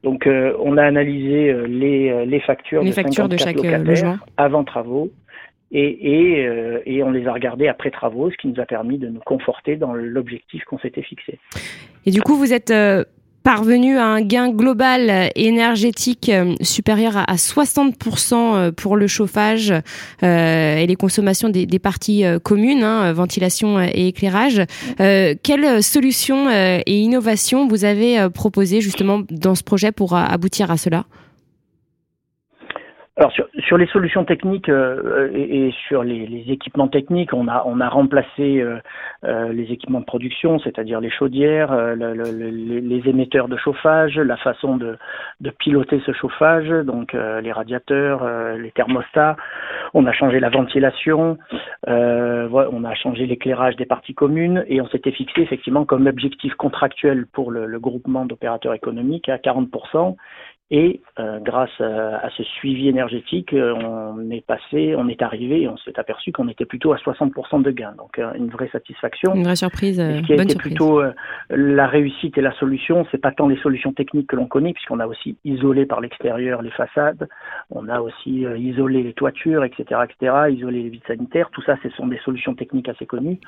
Donc, 0.04 0.28
euh, 0.28 0.56
on 0.60 0.78
a 0.78 0.84
analysé 0.84 1.50
euh, 1.50 1.66
les, 1.66 2.10
euh, 2.10 2.26
les 2.26 2.40
factures 2.40 2.84
les 2.84 2.90
de, 2.90 2.96
factures 2.96 3.30
de 3.30 3.38
chaque 3.38 3.56
logement 3.56 4.18
avant 4.38 4.64
travaux 4.64 5.12
et, 5.72 5.82
et, 5.82 6.48
et, 6.86 7.04
on 7.04 7.12
les 7.12 7.28
a 7.28 7.34
regardées 7.34 7.68
après 7.68 7.92
travaux, 7.92 8.32
ce 8.32 8.38
qui 8.38 8.48
nous 8.48 8.62
a 8.62 8.66
permis 8.66 8.98
de 8.98 9.10
nous 9.10 9.20
conforter 9.20 9.76
dans 9.76 9.94
l'objectif 9.94 10.64
qu'on 10.64 10.80
s'était 10.80 11.02
fixé. 11.02 11.40
Et 12.06 12.12
du 12.12 12.22
coup, 12.22 12.38
vous 12.38 12.54
êtes 12.54 12.72
parvenu 13.48 13.98
à 13.98 14.04
un 14.04 14.20
gain 14.20 14.50
global 14.50 15.32
énergétique 15.36 16.28
euh, 16.28 16.54
supérieur 16.60 17.16
à 17.16 17.36
60% 17.36 18.34
euh, 18.34 18.72
pour 18.74 18.98
le 18.98 19.08
chauffage 19.08 19.74
euh, 20.22 20.78
et 20.78 20.86
les 20.86 20.96
consommations 20.98 21.48
des, 21.48 21.80
parties 21.80 22.26
communes, 22.44 22.84
hein, 22.84 23.14
ventilation 23.14 23.82
et 23.82 24.08
éclairage. 24.08 24.64
quelles 24.98 25.82
solutions 25.82 26.50
et 26.52 26.84
innovations 26.88 27.68
vous 27.68 27.86
avez 27.86 28.28
proposées 28.34 28.82
justement 28.82 29.22
dans 29.30 29.56
ce 29.56 29.64
projet 29.64 29.94
pour 29.94 30.16
aboutir 30.16 30.70
à 30.70 30.76
cela? 30.76 31.06
Alors 33.18 33.32
sur, 33.32 33.78
les 33.80 33.88
solutions 33.88 34.26
techniques 34.26 34.70
euh, 34.70 35.32
et, 35.34 35.74
sur 35.88 36.04
les, 36.04 36.44
équipements 36.50 36.88
techniques, 36.88 37.34
on 37.34 37.48
a, 37.48 37.64
on 37.66 37.82
a 37.82 37.90
remplacé 37.90 38.62
euh, 38.62 38.78
euh 39.24 39.52
les 39.52 39.72
équipements 39.72 40.02
de 40.02 40.06
production, 40.06 40.60
c'est-à-dire 40.60 41.02
les 41.02 41.10
chaudières, 41.10 41.74
le, 41.96 42.14
le, 42.14 42.24
les 42.30 43.10
émetteurs 43.10 43.48
de 43.48 43.58
chauffage, 43.58 44.20
la 44.20 44.38
façon 44.38 44.78
de, 44.78 44.98
de 45.42 45.50
piloter 45.50 46.00
ce 46.06 46.12
chauffage, 46.12 46.70
donc 46.86 47.14
les 47.14 47.52
radiateurs, 47.52 48.24
les 48.58 48.72
thermostats. 48.72 49.36
On 49.94 50.06
a 50.06 50.12
changé 50.12 50.40
la 50.40 50.50
ventilation, 50.50 51.38
on 51.88 52.84
a 52.84 52.96
changé 52.96 53.26
l'éclairage 53.26 53.78
des 53.78 53.86
parties 53.86 54.14
communes 54.14 54.64
et 54.68 54.82
on 54.82 54.88
s'était 54.88 55.12
fixé 55.12 55.42
effectivement 55.42 55.86
comme 55.86 56.06
objectif 56.08 56.54
contractuel 56.56 57.26
pour 57.26 57.52
le, 57.52 57.66
le 57.66 57.80
groupement 57.80 58.26
d'opérateurs 58.26 58.74
économiques 58.74 59.30
à 59.30 59.38
40 59.38 59.70
Et 60.70 61.00
euh, 61.18 61.40
grâce 61.40 61.80
à, 61.80 62.30
ce 62.36 62.44
suivi 62.44 62.90
énergétique, 62.90 63.54
euh, 63.54 63.74
on 63.74 64.30
est 64.32 64.46
passé, 64.46 64.96
on 64.98 65.08
est 65.08 65.22
arrivé, 65.22 65.66
on 65.70 65.78
s'est 65.78 65.98
aperçu 65.98 66.34
qu'on 66.34 66.50
était 66.50 66.66
plutôt 66.66 66.92
à 66.92 66.98
60% 66.98 67.62
de 67.62 67.72
gains. 67.72 67.94
Donc 67.98 68.20
euh, 68.20 68.34
une 68.36 68.50
vraie 68.50 68.68
satisfaction. 68.74 69.34
Une 69.34 69.44
vraie 69.44 69.56
surprise. 69.56 69.96
ce 69.96 70.22
qui 70.24 70.34
a 70.34 70.44
été 70.44 70.56
plutôt 70.56 71.02
la 71.50 71.88
réussite 71.88 72.38
et 72.38 72.42
la 72.42 72.52
solution, 72.54 73.08
c'est 73.12 73.18
pas 73.18 73.32
tant 73.32 73.48
les 73.48 73.58
solutions 73.58 73.94
techniques 73.94 74.28
que 74.28 74.36
l'on 74.36 74.48
connaît, 74.48 74.74
puisqu'on 74.74 75.00
a 75.00 75.08
aussi 75.08 75.38
isolé 75.46 75.86
par 75.86 76.02
l'extérieur 76.02 76.62
les 76.62 76.72
façades, 76.72 77.30
on 77.72 77.88
a 77.88 78.02
aussi 78.02 78.46
isolé 78.58 79.04
les 79.04 79.14
toitures, 79.14 79.64
etc., 79.64 80.02
etc., 80.04 80.34
isolé 80.50 80.84
les 80.84 80.90
vides 80.90 81.08
sanitaires. 81.08 81.50
Tout 81.52 81.62
ça, 81.62 81.78
ce 81.82 81.90
sont 81.92 82.08
des 82.08 82.20
solutions 82.26 82.56
techniques 82.56 82.90
assez 82.90 83.06
connues. 83.06 83.40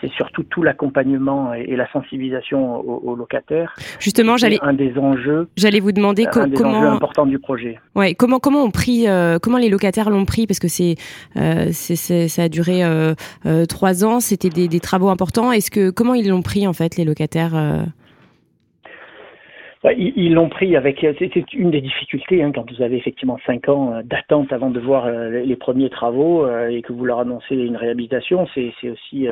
C'est 0.00 0.10
surtout 0.10 0.42
tout 0.42 0.64
l'accompagnement 0.64 1.54
et, 1.54 1.76
la 1.76 1.90
sensibilisation 1.92 2.80
aux, 2.80 3.14
locataires. 3.14 3.74
Justement, 4.00 4.36
j'allais 4.36 4.58
un 4.62 4.72
des 4.72 4.98
enjeux. 4.98 5.48
J'allais 5.56 5.80
vous 5.80 5.92
demander 5.92 6.26
comment 6.32 6.55
important 6.64 7.26
du 7.26 7.38
projet. 7.38 7.78
Ouais, 7.94 8.14
comment 8.14 8.38
comment 8.38 8.62
on 8.62 8.70
pris, 8.70 9.08
euh, 9.08 9.38
comment 9.40 9.58
les 9.58 9.68
locataires 9.68 10.10
l'ont 10.10 10.24
pris 10.24 10.46
parce 10.46 10.58
que 10.58 10.68
c'est 10.68 10.96
euh, 11.36 11.72
ça 11.72 12.42
a 12.42 12.48
duré 12.48 12.82
euh, 12.84 13.14
trois 13.68 14.04
ans, 14.04 14.20
c'était 14.20 14.50
des, 14.50 14.68
des, 14.68 14.80
travaux 14.80 15.08
importants. 15.08 15.52
Est-ce 15.52 15.70
que 15.70 15.90
comment 15.90 16.14
ils 16.14 16.28
l'ont 16.28 16.42
pris 16.42 16.66
en 16.66 16.72
fait 16.72 16.96
les 16.96 17.04
locataires 17.04 17.52
bah, 17.52 17.84
ils 19.92 20.34
l'ont 20.34 20.48
pris 20.48 20.76
avec. 20.76 21.06
C'est 21.18 21.52
une 21.52 21.70
des 21.70 21.80
difficultés 21.80 22.42
hein, 22.42 22.50
quand 22.52 22.68
vous 22.70 22.82
avez 22.82 22.96
effectivement 22.96 23.38
cinq 23.46 23.68
ans 23.68 23.92
euh, 23.92 24.02
d'attente 24.02 24.52
avant 24.52 24.70
de 24.70 24.80
voir 24.80 25.06
euh, 25.06 25.28
les 25.44 25.56
premiers 25.56 25.90
travaux 25.90 26.44
euh, 26.44 26.68
et 26.68 26.82
que 26.82 26.92
vous 26.92 27.04
leur 27.04 27.20
annoncez 27.20 27.54
une 27.54 27.76
réhabilitation. 27.76 28.48
C'est 28.54 28.72
aussi 28.90 29.28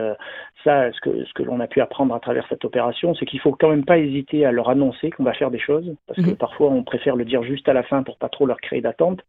ça 0.62 0.92
ce 0.92 1.00
que 1.00 1.25
ce 1.25 1.32
que 1.34 1.42
l'on 1.42 1.61
a 1.61 1.66
pu 1.66 1.80
apprendre 1.80 2.14
à 2.14 2.20
travers 2.20 2.46
cette 2.49 2.64
opération, 2.64 3.14
c'est 3.14 3.26
qu'il 3.26 3.40
faut 3.40 3.52
quand 3.52 3.70
même 3.70 3.84
pas 3.84 3.99
hésiter 3.99 4.44
à 4.44 4.52
leur 4.52 4.68
annoncer 4.68 5.11
qu'on 5.11 5.25
va 5.25 5.32
faire 5.32 5.50
des 5.50 5.58
choses, 5.58 5.94
parce 6.06 6.20
que 6.20 6.30
mhm. 6.30 6.37
parfois 6.37 6.70
on 6.70 6.82
préfère 6.82 7.16
le 7.16 7.25
dire 7.25 7.42
juste 7.42 7.68
à 7.68 7.73
la 7.73 7.82
fin 7.82 8.02
pour 8.02 8.16
pas 8.16 8.28
trop 8.28 8.46
leur 8.46 8.61
créer 8.61 8.80
d'attente. 8.80 9.20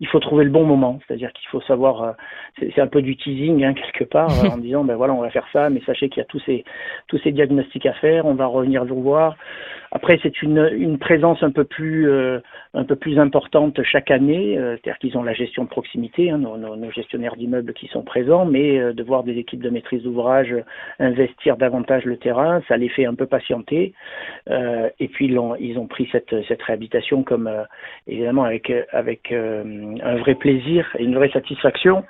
Il 0.00 0.08
faut 0.08 0.20
trouver 0.20 0.44
le 0.44 0.50
bon 0.50 0.64
moment, 0.64 0.98
c'est-à-dire 1.06 1.32
qu'il 1.32 1.48
faut 1.48 1.60
savoir. 1.62 2.14
C'est 2.58 2.80
un 2.80 2.86
peu 2.86 3.02
du 3.02 3.16
teasing 3.16 3.64
hein, 3.64 3.74
quelque 3.74 4.04
part 4.04 4.30
en 4.52 4.58
disant 4.58 4.84
ben 4.84 4.96
voilà 4.96 5.14
on 5.14 5.20
va 5.20 5.30
faire 5.30 5.46
ça, 5.52 5.70
mais 5.70 5.80
sachez 5.86 6.08
qu'il 6.08 6.18
y 6.18 6.24
a 6.24 6.26
tous 6.26 6.42
ces 6.46 6.64
tous 7.08 7.18
ces 7.18 7.32
diagnostics 7.32 7.86
à 7.86 7.94
faire, 7.94 8.26
on 8.26 8.34
va 8.34 8.46
revenir 8.46 8.84
vous 8.84 9.02
voir. 9.02 9.36
Après 9.96 10.18
c'est 10.24 10.42
une 10.42 10.70
une 10.76 10.98
présence 10.98 11.40
un 11.44 11.52
peu 11.52 11.62
plus 11.62 12.10
euh, 12.10 12.40
un 12.74 12.82
peu 12.82 12.96
plus 12.96 13.16
importante 13.16 13.80
chaque 13.84 14.10
année, 14.10 14.58
euh, 14.58 14.76
c'est-à-dire 14.76 14.98
qu'ils 14.98 15.16
ont 15.16 15.22
la 15.22 15.34
gestion 15.34 15.62
de 15.62 15.68
proximité, 15.68 16.30
hein, 16.30 16.38
nos, 16.38 16.56
nos, 16.56 16.90
gestionnaires 16.90 17.36
d'immeubles 17.36 17.72
qui 17.72 17.86
sont 17.86 18.02
présents, 18.02 18.44
mais 18.44 18.80
euh, 18.80 18.92
de 18.92 19.02
voir 19.04 19.22
des 19.22 19.38
équipes 19.38 19.62
de 19.62 19.70
maîtrise 19.70 20.02
d'ouvrage 20.02 20.52
investir 20.98 21.56
davantage 21.56 22.04
le 22.06 22.16
terrain, 22.16 22.60
ça 22.66 22.76
les 22.76 22.88
fait 22.88 23.06
un 23.06 23.14
peu 23.14 23.26
patienter. 23.26 23.94
et 24.48 25.08
puis 25.08 25.26
ils 25.26 25.38
ont, 25.38 25.54
ils 25.54 25.78
ont 25.78 25.86
pris 25.86 26.08
cette, 26.10 26.34
cette 26.48 26.62
réhabilitation 26.62 27.22
comme 27.22 27.48
évidemment 28.08 28.42
avec 28.44 28.72
avec 28.90 29.32
un 29.32 30.16
vrai 30.16 30.34
plaisir 30.34 30.88
et 30.98 31.04
une 31.04 31.14
vraie 31.14 31.30
satisfaction. 31.30 32.04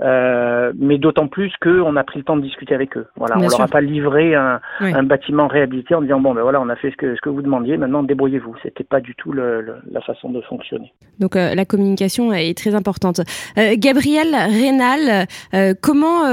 Euh, 0.00 0.72
mais 0.76 0.98
d'autant 0.98 1.28
plus 1.28 1.52
qu'on 1.62 1.96
a 1.96 2.04
pris 2.04 2.18
le 2.18 2.24
temps 2.24 2.36
de 2.36 2.42
discuter 2.42 2.74
avec 2.74 2.96
eux. 2.96 3.06
Voilà, 3.16 3.36
on 3.38 3.48
leur 3.48 3.60
a 3.60 3.68
pas 3.68 3.80
livré 3.80 4.34
un, 4.34 4.60
un, 4.80 5.02
bâtiment 5.04 5.46
réhabilité 5.46 5.94
en 5.94 6.02
disant 6.02 6.20
bon 6.20 6.34
ben 6.34 6.42
voilà, 6.42 6.60
on 6.60 6.68
a 6.68 6.74
fait 6.74 6.90
ce 6.90 6.96
que 6.96 7.14
ce 7.14 7.20
que 7.20 7.28
vous 7.28 7.42
demandiez, 7.42 7.76
maintenant 7.76 8.02
débrouillez-vous. 8.02 8.56
C'était 8.62 8.82
pas 8.82 9.00
du 9.00 9.14
tout 9.14 9.30
le, 9.30 9.64
la 9.90 10.00
façon 10.00 10.30
de 10.30 10.40
fonctionner. 10.42 10.92
Donc 11.20 11.36
euh, 11.36 11.54
la 11.54 11.64
communication 11.64 12.32
est 12.32 12.56
très 12.56 12.74
importante. 12.74 13.20
Euh, 13.56 13.76
Gabriel 13.78 14.34
Rénal, 14.34 15.26
euh, 15.54 15.74
comment 15.80 16.24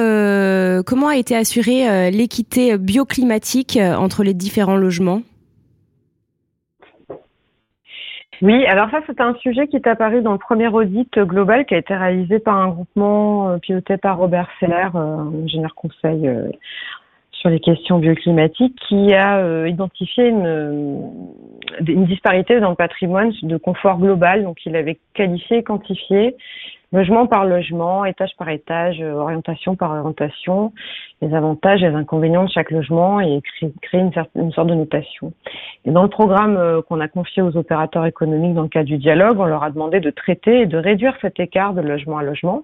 comment 0.83 1.07
a 1.07 1.15
été 1.15 1.35
assurée 1.35 2.11
l'équité 2.11 2.77
bioclimatique 2.77 3.77
entre 3.77 4.23
les 4.23 4.33
différents 4.33 4.77
logements? 4.77 5.21
Oui, 8.41 8.65
alors 8.65 8.89
ça, 8.89 9.01
c'est 9.05 9.21
un 9.21 9.35
sujet 9.35 9.67
qui 9.67 9.75
est 9.75 9.85
apparu 9.85 10.21
dans 10.23 10.31
le 10.31 10.39
premier 10.39 10.67
audit 10.67 11.13
global 11.19 11.65
qui 11.65 11.75
a 11.75 11.77
été 11.77 11.93
réalisé 11.95 12.39
par 12.39 12.57
un 12.57 12.69
groupement 12.69 13.49
euh, 13.49 13.57
piloté 13.59 13.97
par 13.97 14.17
Robert 14.17 14.49
Seller, 14.59 14.87
euh, 14.95 15.43
ingénieur 15.43 15.75
conseil 15.75 16.27
euh, 16.27 16.49
sur 17.31 17.51
les 17.51 17.59
questions 17.59 17.99
bioclimatiques, 17.99 18.75
qui 18.87 19.13
a 19.13 19.67
identifié 19.67 20.27
une, 20.27 21.11
une 21.87 22.05
disparité 22.05 22.59
dans 22.59 22.69
le 22.69 22.75
patrimoine 22.75 23.31
de 23.41 23.57
confort 23.57 23.97
global. 23.97 24.43
Donc, 24.43 24.57
il 24.65 24.75
avait 24.75 24.99
qualifié 25.15 25.63
quantifié 25.63 26.35
logement 26.91 27.25
par 27.25 27.45
logement, 27.45 28.05
étage 28.05 28.31
par 28.37 28.49
étage, 28.49 29.01
euh, 29.01 29.13
orientation 29.13 29.75
par 29.75 29.91
orientation, 29.91 30.73
les 31.21 31.33
avantages 31.33 31.83
et 31.83 31.89
les 31.89 31.95
inconvénients 31.95 32.43
de 32.43 32.49
chaque 32.49 32.71
logement 32.71 33.19
et 33.19 33.41
créer 33.81 34.01
une, 34.01 34.51
sorte 34.51 34.67
de 34.67 34.75
notation. 34.75 35.33
Et 35.85 35.91
dans 35.91 36.03
le 36.03 36.09
programme 36.09 36.57
euh, 36.57 36.81
qu'on 36.81 36.99
a 36.99 37.07
confié 37.07 37.41
aux 37.41 37.55
opérateurs 37.55 38.05
économiques 38.05 38.53
dans 38.53 38.63
le 38.63 38.67
cadre 38.67 38.87
du 38.87 38.97
dialogue, 38.97 39.39
on 39.39 39.45
leur 39.45 39.63
a 39.63 39.69
demandé 39.69 39.99
de 39.99 40.09
traiter 40.09 40.61
et 40.61 40.65
de 40.65 40.77
réduire 40.77 41.15
cet 41.21 41.39
écart 41.39 41.73
de 41.73 41.81
logement 41.81 42.17
à 42.17 42.23
logement. 42.23 42.63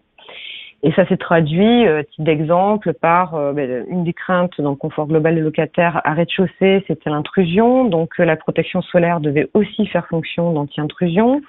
Et 0.83 0.91
ça 0.91 1.07
s'est 1.07 1.17
traduit, 1.17 1.87
euh, 1.87 2.03
titre 2.03 2.23
d'exemple, 2.23 2.93
par 2.93 3.33
euh, 3.33 3.51
ben, 3.51 3.85
une 3.89 4.03
des 4.03 4.13
craintes 4.13 4.61
dans 4.61 4.71
le 4.71 4.75
confort 4.75 5.07
global 5.07 5.35
des 5.35 5.41
locataires 5.41 6.01
à 6.03 6.13
rez-de-chaussée, 6.13 6.83
c'était 6.87 7.09
l'intrusion. 7.09 7.85
Donc 7.85 8.17
la 8.19 8.35
protection 8.35 8.81
solaire 8.83 9.19
devait 9.19 9.49
aussi 9.53 9.87
faire 9.87 10.07
fonction 10.07 10.53
d'anti-intrusion. 10.53 11.41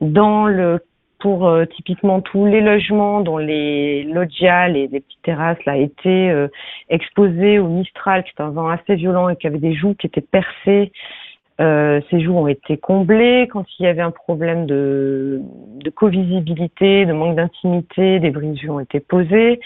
Dans 0.00 0.46
le 0.46 0.80
pour 1.18 1.46
euh, 1.46 1.64
typiquement 1.64 2.20
tous 2.20 2.46
les 2.46 2.60
logements 2.60 3.20
dont 3.20 3.38
les 3.38 4.04
loggias, 4.04 4.68
les, 4.68 4.88
les 4.88 5.00
petites 5.00 5.22
terrasses, 5.22 5.64
là, 5.64 5.76
étaient 5.76 6.30
euh, 6.30 6.48
exposés 6.88 7.58
au 7.58 7.68
Mistral, 7.68 8.24
qui 8.24 8.30
est 8.36 8.42
un 8.42 8.50
vent 8.50 8.68
assez 8.68 8.94
violent 8.96 9.28
et 9.28 9.36
qui 9.36 9.46
avait 9.46 9.58
des 9.58 9.74
joues 9.74 9.94
qui 9.94 10.06
étaient 10.06 10.20
percées. 10.20 10.92
Euh, 11.60 12.00
ces 12.10 12.20
joues 12.20 12.36
ont 12.36 12.48
été 12.48 12.76
comblées. 12.76 13.48
Quand 13.52 13.64
il 13.78 13.84
y 13.84 13.86
avait 13.86 14.02
un 14.02 14.10
problème 14.10 14.66
de, 14.66 15.40
de 15.76 15.90
co-visibilité, 15.90 17.06
de 17.06 17.12
manque 17.12 17.36
d'intimité, 17.36 18.18
des 18.18 18.30
brises 18.30 18.58
ont 18.68 18.80
été 18.80 18.98
posées. 18.98 19.60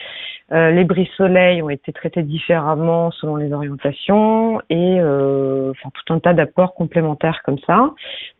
Euh, 0.50 0.70
les 0.70 0.84
brises 0.84 1.08
soleil 1.16 1.62
ont 1.62 1.68
été 1.68 1.92
traités 1.92 2.22
différemment 2.22 3.10
selon 3.10 3.36
les 3.36 3.52
orientations 3.52 4.60
et 4.70 4.98
euh, 4.98 5.72
enfin, 5.72 5.90
tout 5.92 6.14
un 6.14 6.20
tas 6.20 6.32
d'apports 6.32 6.74
complémentaires 6.74 7.42
comme 7.44 7.58
ça 7.66 7.90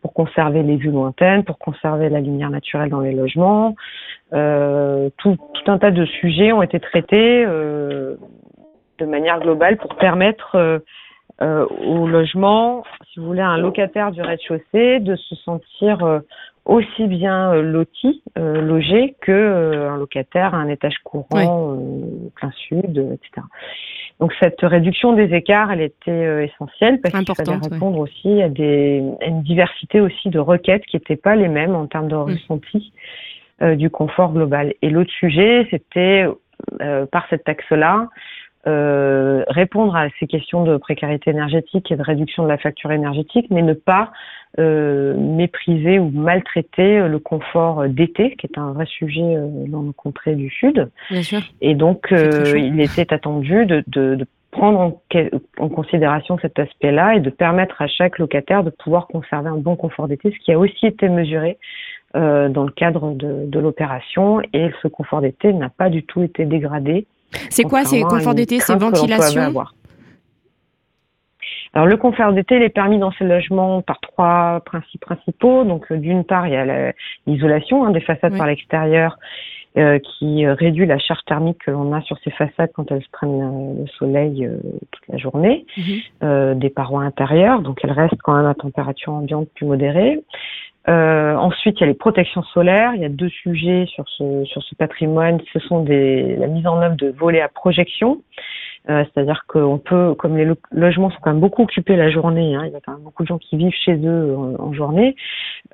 pour 0.01 0.15
conserver 0.15 0.63
les 0.63 0.77
vues 0.77 0.91
lointaines, 0.91 1.45
pour 1.45 1.59
conserver 1.59 2.09
la 2.09 2.21
lumière 2.21 2.51
naturelle 2.51 2.89
dans 2.89 3.01
les 3.01 3.13
logements. 3.13 3.77
Euh, 4.33 5.11
tout, 5.19 5.37
tout, 5.55 5.71
un 5.71 5.79
tas 5.79 5.91
de 5.91 6.05
sujets 6.05 6.53
ont 6.53 6.63
été 6.63 6.81
traités 6.81 7.45
euh, 7.47 8.17
de 8.99 9.07
manière 9.07 9.41
globale 9.41 9.77
pour 9.77 9.95
permettre 9.97 10.83
euh, 11.41 11.67
au 11.67 12.07
logement, 12.07 12.85
si 13.13 13.21
vous 13.21 13.27
voulez, 13.27 13.41
un 13.41 13.59
locataire 13.59 14.11
du 14.11 14.23
rez-de-chaussée 14.23 15.01
de 15.01 15.17
se 15.17 15.35
sentir 15.37 16.23
aussi 16.69 17.07
bien 17.07 17.55
euh, 17.55 17.63
loti, 17.63 18.23
euh, 18.39 18.61
logé, 18.61 19.17
que 19.23 19.33
euh, 19.33 19.91
un 19.91 19.97
locataire 19.97 20.55
à 20.55 20.59
un 20.59 20.69
étage 20.69 20.99
courant, 21.03 21.77
plein 22.37 22.51
sud, 22.69 22.99
etc. 22.99 23.47
Donc 24.21 24.35
cette 24.39 24.61
réduction 24.61 25.15
des 25.15 25.35
écarts, 25.35 25.73
elle 25.73 25.81
était 25.81 26.45
essentielle 26.45 27.01
parce 27.01 27.15
qu'il 27.15 27.35
fallait 27.35 27.59
répondre 27.71 27.99
aussi 27.99 28.43
à, 28.43 28.49
des, 28.49 29.03
une 29.27 29.43
diversité 29.43 30.01
aussi 30.01 30.29
de 30.29 30.39
requêtes 30.39 30.85
qui 30.87 30.97
n'étaient 30.97 31.17
pas 31.17 31.37
les 31.37 31.49
mêmes 31.49 31.75
en 31.75 31.87
termes 31.87 32.09
de 32.09 32.17
mm. 32.17 32.21
ressenti 32.21 32.93
du 33.77 33.91
confort 33.91 34.33
global. 34.33 34.75
Et 34.83 34.91
l'autre 34.91 35.11
sujet, 35.11 35.67
c'était 35.71 36.27
par 37.11 37.27
cet 37.31 37.49
axe-là, 37.49 38.09
euh, 38.69 39.45
répondre 39.49 39.97
à 39.97 40.09
ces 40.21 40.27
questions 40.27 40.63
de 40.63 40.77
précarité 40.77 41.31
énergétique 41.31 41.91
et 41.91 41.97
de 41.97 42.03
réduction 42.03 42.43
de 42.43 42.49
la 42.49 42.59
facture 42.59 42.93
énergétique, 42.93 43.47
mais 43.51 43.63
ne 43.63 43.73
pas 43.73 44.13
euh, 44.59 45.15
mépriser 45.17 45.99
ou 45.99 46.11
maltraiter 46.11 47.09
le 47.09 47.19
confort 47.19 47.89
d'été, 47.89 48.37
qui 48.37 48.47
est 48.47 48.59
un 48.59 48.73
vrai 48.73 48.87
sujet 48.87 49.23
euh, 49.23 49.49
dans 49.69 49.83
nos 49.83 49.93
contrées 49.93 50.35
du 50.35 50.51
Sud. 50.51 50.91
Bien 51.11 51.23
sûr. 51.23 51.41
Et 51.61 51.75
donc, 51.75 52.09
il 52.11 52.81
était 52.81 53.13
attendu 53.13 53.65
de, 53.65 53.83
de, 53.87 54.17
de 54.17 54.27
prendre 54.51 54.81
en, 54.81 55.03
en, 55.59 55.69
considération 55.69 56.39
cet 56.41 56.59
aspect-là 56.59 57.15
et 57.15 57.21
de 57.21 57.31
permettre 57.31 57.81
à 57.81 57.87
chaque 57.87 58.19
locataire 58.19 58.65
de 58.65 58.71
pouvoir 58.71 59.07
conserver 59.07 59.49
un 59.49 59.57
bon 59.57 59.77
confort 59.77 60.09
d'été, 60.09 60.31
ce 60.31 60.45
qui 60.45 60.53
a 60.53 60.59
aussi 60.59 60.87
été 60.87 61.09
mesuré 61.09 61.59
euh, 62.17 62.49
dans 62.49 62.65
le 62.65 62.71
cadre 62.71 63.13
de, 63.13 63.47
de 63.47 63.59
l'opération. 63.59 64.41
Et 64.53 64.71
ce 64.83 64.89
confort 64.89 65.21
d'été 65.21 65.53
n'a 65.53 65.69
pas 65.69 65.91
du 65.91 66.03
tout 66.03 66.23
été 66.23 66.45
dégradé 66.45 67.07
c'est 67.51 67.65
quoi 67.65 67.85
C'est 67.85 68.03
confort 68.03 68.35
d'été 68.35 68.61
C'est 68.61 68.77
ventilation 68.77 69.53
alors 71.75 71.87
le 71.87 71.99
confort 71.99 72.33
d'été, 72.33 72.57
il 72.57 72.63
est 72.63 72.71
permis 72.71 72.99
dans 72.99 73.13
ces 73.13 73.25
logements 73.25 73.83
par 73.83 74.01
trois 74.01 74.63
principes 74.65 75.03
principaux. 75.03 75.65
Donc 75.65 75.93
euh, 75.93 75.99
d'une 75.99 76.25
part, 76.25 76.47
il 76.47 76.55
y 76.55 76.57
a 76.57 76.93
l'isolation 77.27 77.85
hein, 77.85 77.91
des 77.91 78.01
façades 78.01 78.37
par 78.37 78.47
l'extérieur 78.47 79.19
qui 79.75 80.47
réduit 80.47 80.87
la 80.87 80.99
charge 80.99 81.21
thermique 81.27 81.59
que 81.65 81.71
l'on 81.71 81.93
a 81.93 82.01
sur 82.03 82.19
ces 82.25 82.31
façades 82.31 82.71
quand 82.75 82.91
elles 82.91 83.05
prennent 83.13 83.43
euh, 83.43 83.83
le 83.83 83.87
soleil 83.87 84.49
toute 84.91 85.09
la 85.09 85.19
journée, 85.19 85.67
mhm. 85.77 86.59
des 86.59 86.71
parois 86.71 87.03
intérieures, 87.03 87.61
donc 87.63 87.81
elles 87.85 87.93
restent 87.93 88.21
quand 88.23 88.35
même 88.35 88.47
à 88.47 88.55
température 88.55 89.13
ambiante 89.13 89.49
plus 89.55 89.67
modérée. 89.67 90.21
Euh, 90.89 91.35
ensuite, 91.35 91.77
il 91.79 91.81
y 91.83 91.85
a 91.85 91.87
les 91.87 91.95
protections 91.95 92.43
solaires. 92.43 92.93
Il 92.95 93.03
y 93.03 93.05
a 93.05 93.11
deux 93.11 93.29
sujets 93.29 93.85
sur 93.87 94.09
ce, 94.09 94.45
sur 94.45 94.63
ce 94.63 94.75
patrimoine. 94.75 95.39
Ce 95.53 95.59
sont 95.61 95.83
des, 95.83 96.37
la 96.37 96.47
mise 96.47 96.67
en 96.67 96.81
œuvre 96.81 96.97
de 96.97 97.09
volets 97.11 97.43
à 97.43 97.49
projection. 97.49 98.23
Euh, 98.89 99.05
C'est-à-dire 99.13 99.45
qu'on 99.47 99.79
peut, 99.79 100.15
comme 100.15 100.37
les 100.37 100.49
logements 100.73 101.11
sont 101.11 101.19
quand 101.21 101.31
même 101.31 101.41
beaucoup 101.41 101.63
occupés 101.63 101.97
la 101.97 102.11
journée, 102.11 102.55
hein, 102.55 102.63
il 102.67 102.73
y 102.73 102.77
a 102.77 102.81
quand 102.81 102.93
même 102.93 103.03
beaucoup 103.03 103.23
de 103.23 103.29
gens 103.29 103.39
qui 103.39 103.57
vivent 103.57 103.75
chez 103.85 103.97
eux 103.97 104.37
en, 104.59 104.73
journée, 104.73 105.17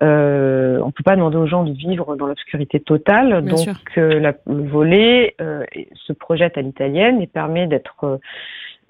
Euh, 0.03 0.81
on 0.83 0.91
peut 0.91 1.05
pas 1.05 1.15
demander 1.15 1.37
aux 1.37 1.47
gens 1.47 1.63
de 1.65 1.73
vivre 1.73 2.17
dans 2.17 2.27
l'obscurité 2.27 2.81
totale. 2.81 3.45
donc 3.45 3.69
euh, 3.97 4.33
le 4.47 4.63
volet 4.69 5.35
euh, 5.41 5.65
se 5.95 6.13
projette 6.13 6.59
à 6.59 6.63
l'italienne 6.63 7.21
et 7.23 7.27
permet 7.27 7.67
d'être 7.67 8.19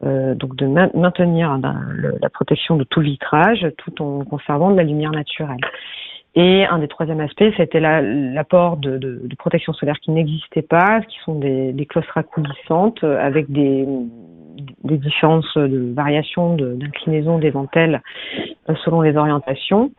euh, 0.05 0.35
donc 0.35 0.57
de 0.57 0.67
maintenir 0.67 1.59
la 2.21 2.31
protection 2.31 2.77
de 2.77 2.85
tout 2.85 3.01
vitrage 3.01 3.67
tout 3.79 4.03
en 4.03 4.25
conservant 4.25 4.71
de 4.71 4.77
la 4.77 4.83
lumière 4.83 5.13
naturelle. 5.13 5.61
Et 6.37 6.65
un 6.65 6.79
des 6.79 6.89
troisièmes 6.89 7.21
aspects, 7.21 7.45
c'était 7.57 7.79
l'apport 7.79 8.77
de, 8.77 8.99
de, 8.99 9.21
de, 9.23 9.37
protection 9.37 9.73
solaire 9.73 10.01
qui 10.01 10.11
n'existait 10.11 10.63
pas, 10.63 11.01
qui 11.03 11.17
sont 11.25 11.37
des, 11.37 11.73
des 11.73 11.87
claustras 11.87 12.25
coulissantes 12.25 13.05
avec 13.05 13.53
des, 13.53 13.87
différences 14.83 15.57
de 15.57 15.93
variation 15.95 16.57
d'inclinaison 16.57 17.39
des 17.39 17.53
dentelles 17.53 18.03
selon 18.85 19.01
les 19.01 19.17
orientations. 19.17 19.93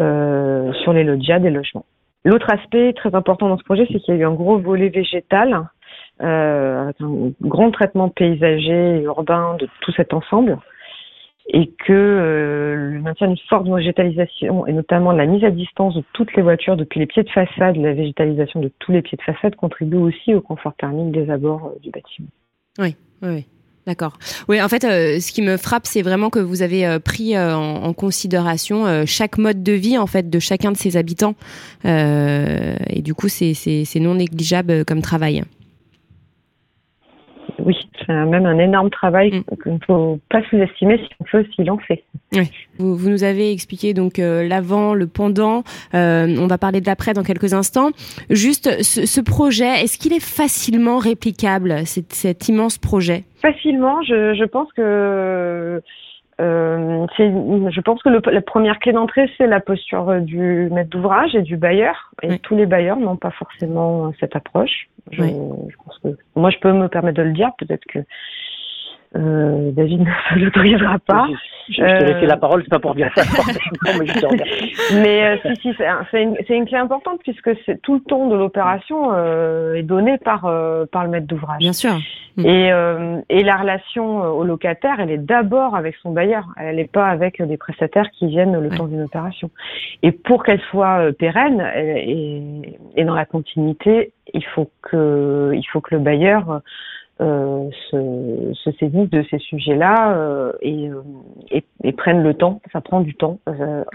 Euh, 0.00 0.72
sur 0.84 0.94
les 0.94 1.04
loggias 1.04 1.40
des 1.40 1.50
logements. 1.50 1.84
L'autre 2.24 2.48
aspect 2.50 2.94
très 2.94 3.14
important 3.14 3.48
dans 3.48 3.58
ce 3.58 3.64
projet, 3.64 3.86
c'est 3.90 3.98
qu'il 3.98 4.14
y 4.14 4.16
a 4.16 4.20
eu 4.20 4.24
un 4.24 4.32
gros 4.32 4.56
volet 4.56 4.88
végétal, 4.88 5.68
euh, 6.22 6.92
un 6.98 7.32
grand 7.42 7.70
traitement 7.70 8.08
paysager 8.08 8.98
et 8.98 9.02
urbain 9.02 9.56
de 9.58 9.68
tout 9.80 9.92
cet 9.92 10.14
ensemble, 10.14 10.58
et 11.48 11.66
que 11.66 11.92
euh, 11.92 12.69
le 13.10 13.26
maintien 13.26 13.28
d'une 13.28 13.36
forte 13.48 13.68
végétalisation, 13.68 14.66
et 14.66 14.72
notamment 14.72 15.12
la 15.12 15.26
mise 15.26 15.44
à 15.44 15.50
distance 15.50 15.94
de 15.94 16.04
toutes 16.12 16.34
les 16.34 16.42
voitures 16.42 16.76
depuis 16.76 17.00
les 17.00 17.06
pieds 17.06 17.22
de 17.22 17.30
façade, 17.30 17.76
la 17.76 17.92
végétalisation 17.92 18.60
de 18.60 18.70
tous 18.78 18.92
les 18.92 19.02
pieds 19.02 19.18
de 19.18 19.22
façade, 19.22 19.56
contribue 19.56 19.96
aussi 19.96 20.34
au 20.34 20.40
confort 20.40 20.74
thermique 20.78 21.12
des 21.12 21.30
abords 21.30 21.72
du 21.82 21.90
bâtiment. 21.90 22.28
Oui, 22.78 22.96
oui. 23.22 23.46
D'accord. 23.86 24.18
Oui, 24.48 24.60
en 24.60 24.68
fait, 24.68 24.84
euh, 24.84 25.18
ce 25.20 25.32
qui 25.32 25.42
me 25.42 25.56
frappe, 25.56 25.86
c'est 25.86 26.02
vraiment 26.02 26.28
que 26.28 26.38
vous 26.38 26.62
avez 26.62 26.86
euh, 26.86 26.98
pris 26.98 27.34
euh, 27.34 27.56
en, 27.56 27.92
considération 27.94 29.04
chaque 29.06 29.38
mode 29.38 29.62
de 29.62 29.72
vie 29.72 29.98
en 29.98 30.06
fait 30.06 30.28
de 30.30 30.38
chacun 30.38 30.70
de 30.70 30.76
ses 30.76 30.96
habitants, 30.96 31.34
et 31.84 33.02
du 33.02 33.14
coup, 33.14 33.28
c'est 33.28 34.00
non 34.00 34.14
négligeable 34.14 34.84
comme 34.84 35.02
travail. 35.02 35.42
C'est 38.10 38.26
même 38.26 38.46
un 38.46 38.58
énorme 38.58 38.90
travail 38.90 39.30
mm. 39.30 39.62
qu'il 39.62 39.72
ne 39.74 39.78
faut 39.86 40.18
pas 40.28 40.42
sous-estimer 40.50 40.98
si 40.98 41.08
on 41.20 41.38
veut 41.38 41.46
s'y 41.54 41.64
lancer. 41.64 42.04
Oui. 42.32 42.50
Vous, 42.78 42.96
vous, 42.96 43.08
nous 43.08 43.24
avez 43.24 43.52
expliqué 43.52 43.94
donc 43.94 44.18
euh, 44.18 44.46
l'avant, 44.46 44.94
le 44.94 45.06
pendant. 45.06 45.62
Euh, 45.94 46.26
on 46.38 46.46
va 46.46 46.58
parler 46.58 46.80
de 46.80 46.86
l'après 46.86 47.12
dans 47.12 47.22
quelques 47.22 47.54
instants. 47.54 47.90
Juste, 48.30 48.82
ce, 48.82 49.06
ce 49.06 49.20
projet, 49.20 49.82
est-ce 49.82 49.98
qu'il 49.98 50.12
est 50.12 50.24
facilement 50.24 50.98
réplicable, 50.98 51.86
cet, 51.86 52.12
cet 52.12 52.48
immense 52.48 52.78
projet? 52.78 53.24
Facilement, 53.42 54.02
je, 54.02 54.34
je 54.34 54.44
pense 54.44 54.72
que 54.72 55.80
euh, 56.40 57.06
je 57.18 57.80
pense 57.80 58.02
que 58.02 58.08
le, 58.08 58.20
la 58.32 58.40
première 58.40 58.78
clé 58.78 58.92
d'entrée, 58.92 59.30
c'est 59.36 59.46
la 59.46 59.60
posture 59.60 60.20
du 60.20 60.68
maître 60.70 60.90
d'ouvrage 60.90 61.34
et 61.34 61.42
du 61.42 61.56
bailleur. 61.56 62.12
Et 62.22 62.38
tous 62.38 62.56
les 62.56 62.66
bailleurs 62.66 62.98
n'ont 62.98 63.16
pas 63.16 63.30
forcément 63.30 64.12
cette 64.20 64.34
approche. 64.34 64.88
Je, 65.10 65.22
je 65.22 65.76
pense 65.84 65.98
que 66.02 66.08
moi, 66.36 66.50
je 66.50 66.58
peux 66.58 66.72
me 66.72 66.88
permettre 66.88 67.18
de 67.18 67.22
le 67.22 67.32
dire. 67.32 67.50
Peut-être 67.58 67.84
que 67.86 67.98
euh, 69.16 69.72
David 69.72 70.02
ne 70.02 70.38
l'autorisera 70.44 70.98
pas. 71.00 71.26
Je, 71.68 71.74
je 71.74 71.98
t'ai 71.98 72.12
laissé 72.12 72.26
la 72.26 72.36
parole, 72.36 72.62
c'est 72.62 72.70
pas 72.70 72.78
pour 72.78 72.94
dire 72.94 73.10
ça. 73.16 73.22
mais 73.98 74.04
mais 74.94 75.24
euh, 75.24 75.36
si, 75.42 75.62
si, 75.62 75.76
c'est 76.10 76.22
une, 76.22 76.36
une, 76.48 76.66
clé 76.66 76.76
importante 76.76 77.18
puisque 77.24 77.50
c'est 77.66 77.82
tout 77.82 77.94
le 77.94 78.00
ton 78.00 78.28
de 78.28 78.36
l'opération 78.36 79.12
euh, 79.12 79.74
est 79.74 79.82
donné 79.82 80.18
par 80.18 80.44
euh, 80.44 80.86
par 80.90 81.04
le 81.04 81.10
maître 81.10 81.26
d'ouvrage. 81.26 81.58
Bien 81.58 81.72
sûr. 81.72 81.94
Mm. 82.36 82.46
Et 82.46 82.72
euh, 82.72 83.20
et 83.28 83.42
la 83.42 83.56
relation 83.56 84.22
au 84.22 84.44
locataire, 84.44 85.00
elle 85.00 85.10
est 85.10 85.18
d'abord 85.18 85.74
avec 85.74 85.96
son 86.02 86.12
bailleur. 86.12 86.46
Elle 86.56 86.76
n'est 86.76 86.86
pas 86.86 87.06
avec 87.06 87.42
des 87.42 87.56
prestataires 87.56 88.10
qui 88.12 88.28
viennent 88.28 88.58
le 88.58 88.70
temps 88.70 88.86
d'une 88.86 89.02
opération. 89.02 89.50
Et 90.04 90.12
pour 90.12 90.44
qu'elle 90.44 90.60
soit 90.70 91.12
pérenne 91.18 91.60
et, 91.76 92.78
et, 92.96 93.04
dans 93.04 93.14
la 93.14 93.24
continuité, 93.24 94.12
il 94.32 94.44
faut 94.44 94.70
que 94.82 95.52
il 95.54 95.64
faut 95.72 95.80
que 95.80 95.94
le 95.94 96.00
bailleur 96.00 96.50
euh, 96.50 96.58
se, 97.20 98.52
se, 98.54 98.70
saisissent 98.72 99.10
de 99.10 99.24
ces 99.30 99.38
sujets-là 99.38 100.16
euh, 100.16 100.52
et, 100.62 100.88
euh, 100.88 101.02
et, 101.50 101.64
et, 101.84 101.92
prennent 101.92 102.22
le 102.22 102.34
temps. 102.34 102.62
Ça 102.72 102.80
prend 102.80 103.00
du 103.00 103.14
temps, 103.14 103.38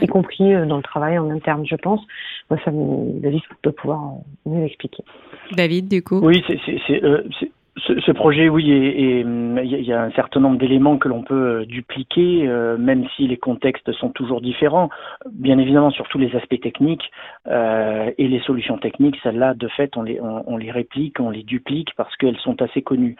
y 0.01 0.07
compris 0.07 0.53
dans 0.67 0.77
le 0.77 0.83
travail 0.83 1.17
en 1.17 1.29
interne, 1.29 1.65
je 1.65 1.75
pense. 1.75 2.01
Moi, 2.49 2.59
ça, 2.63 2.71
David 2.71 3.41
peut 3.61 3.71
pouvoir 3.71 4.13
mieux 4.45 4.61
l'expliquer. 4.61 5.03
David, 5.51 5.87
du 5.87 6.03
coup? 6.03 6.19
Oui, 6.19 6.43
c'est 6.47 7.51
ce, 7.77 7.99
ce, 7.99 8.11
projet, 8.11 8.47
oui, 8.47 8.71
et 8.71 9.19
il 9.19 9.85
y 9.85 9.91
a 9.91 10.01
un 10.01 10.11
certain 10.11 10.39
nombre 10.39 10.57
d'éléments 10.57 10.97
que 10.97 11.09
l'on 11.09 11.23
peut 11.23 11.61
euh, 11.61 11.65
dupliquer, 11.65 12.47
euh, 12.47 12.77
même 12.77 13.05
si 13.15 13.27
les 13.27 13.35
contextes 13.35 13.91
sont 13.91 14.09
toujours 14.09 14.39
différents. 14.39 14.89
Bien 15.29 15.57
évidemment, 15.57 15.89
sur 15.91 16.07
tous 16.07 16.17
les 16.17 16.33
aspects 16.37 16.59
techniques 16.61 17.11
euh, 17.47 18.11
et 18.17 18.29
les 18.29 18.39
solutions 18.39 18.77
techniques, 18.77 19.17
celles-là, 19.23 19.55
de 19.55 19.67
fait, 19.67 19.97
on 19.97 20.03
les, 20.03 20.21
on, 20.21 20.55
les 20.55 20.71
réplique, 20.71 21.19
on 21.19 21.29
les 21.29 21.43
duplique 21.43 21.89
parce 21.97 22.15
qu'elles 22.15 22.37
sont 22.37 22.61
assez 22.61 22.81
connues. 22.81 23.17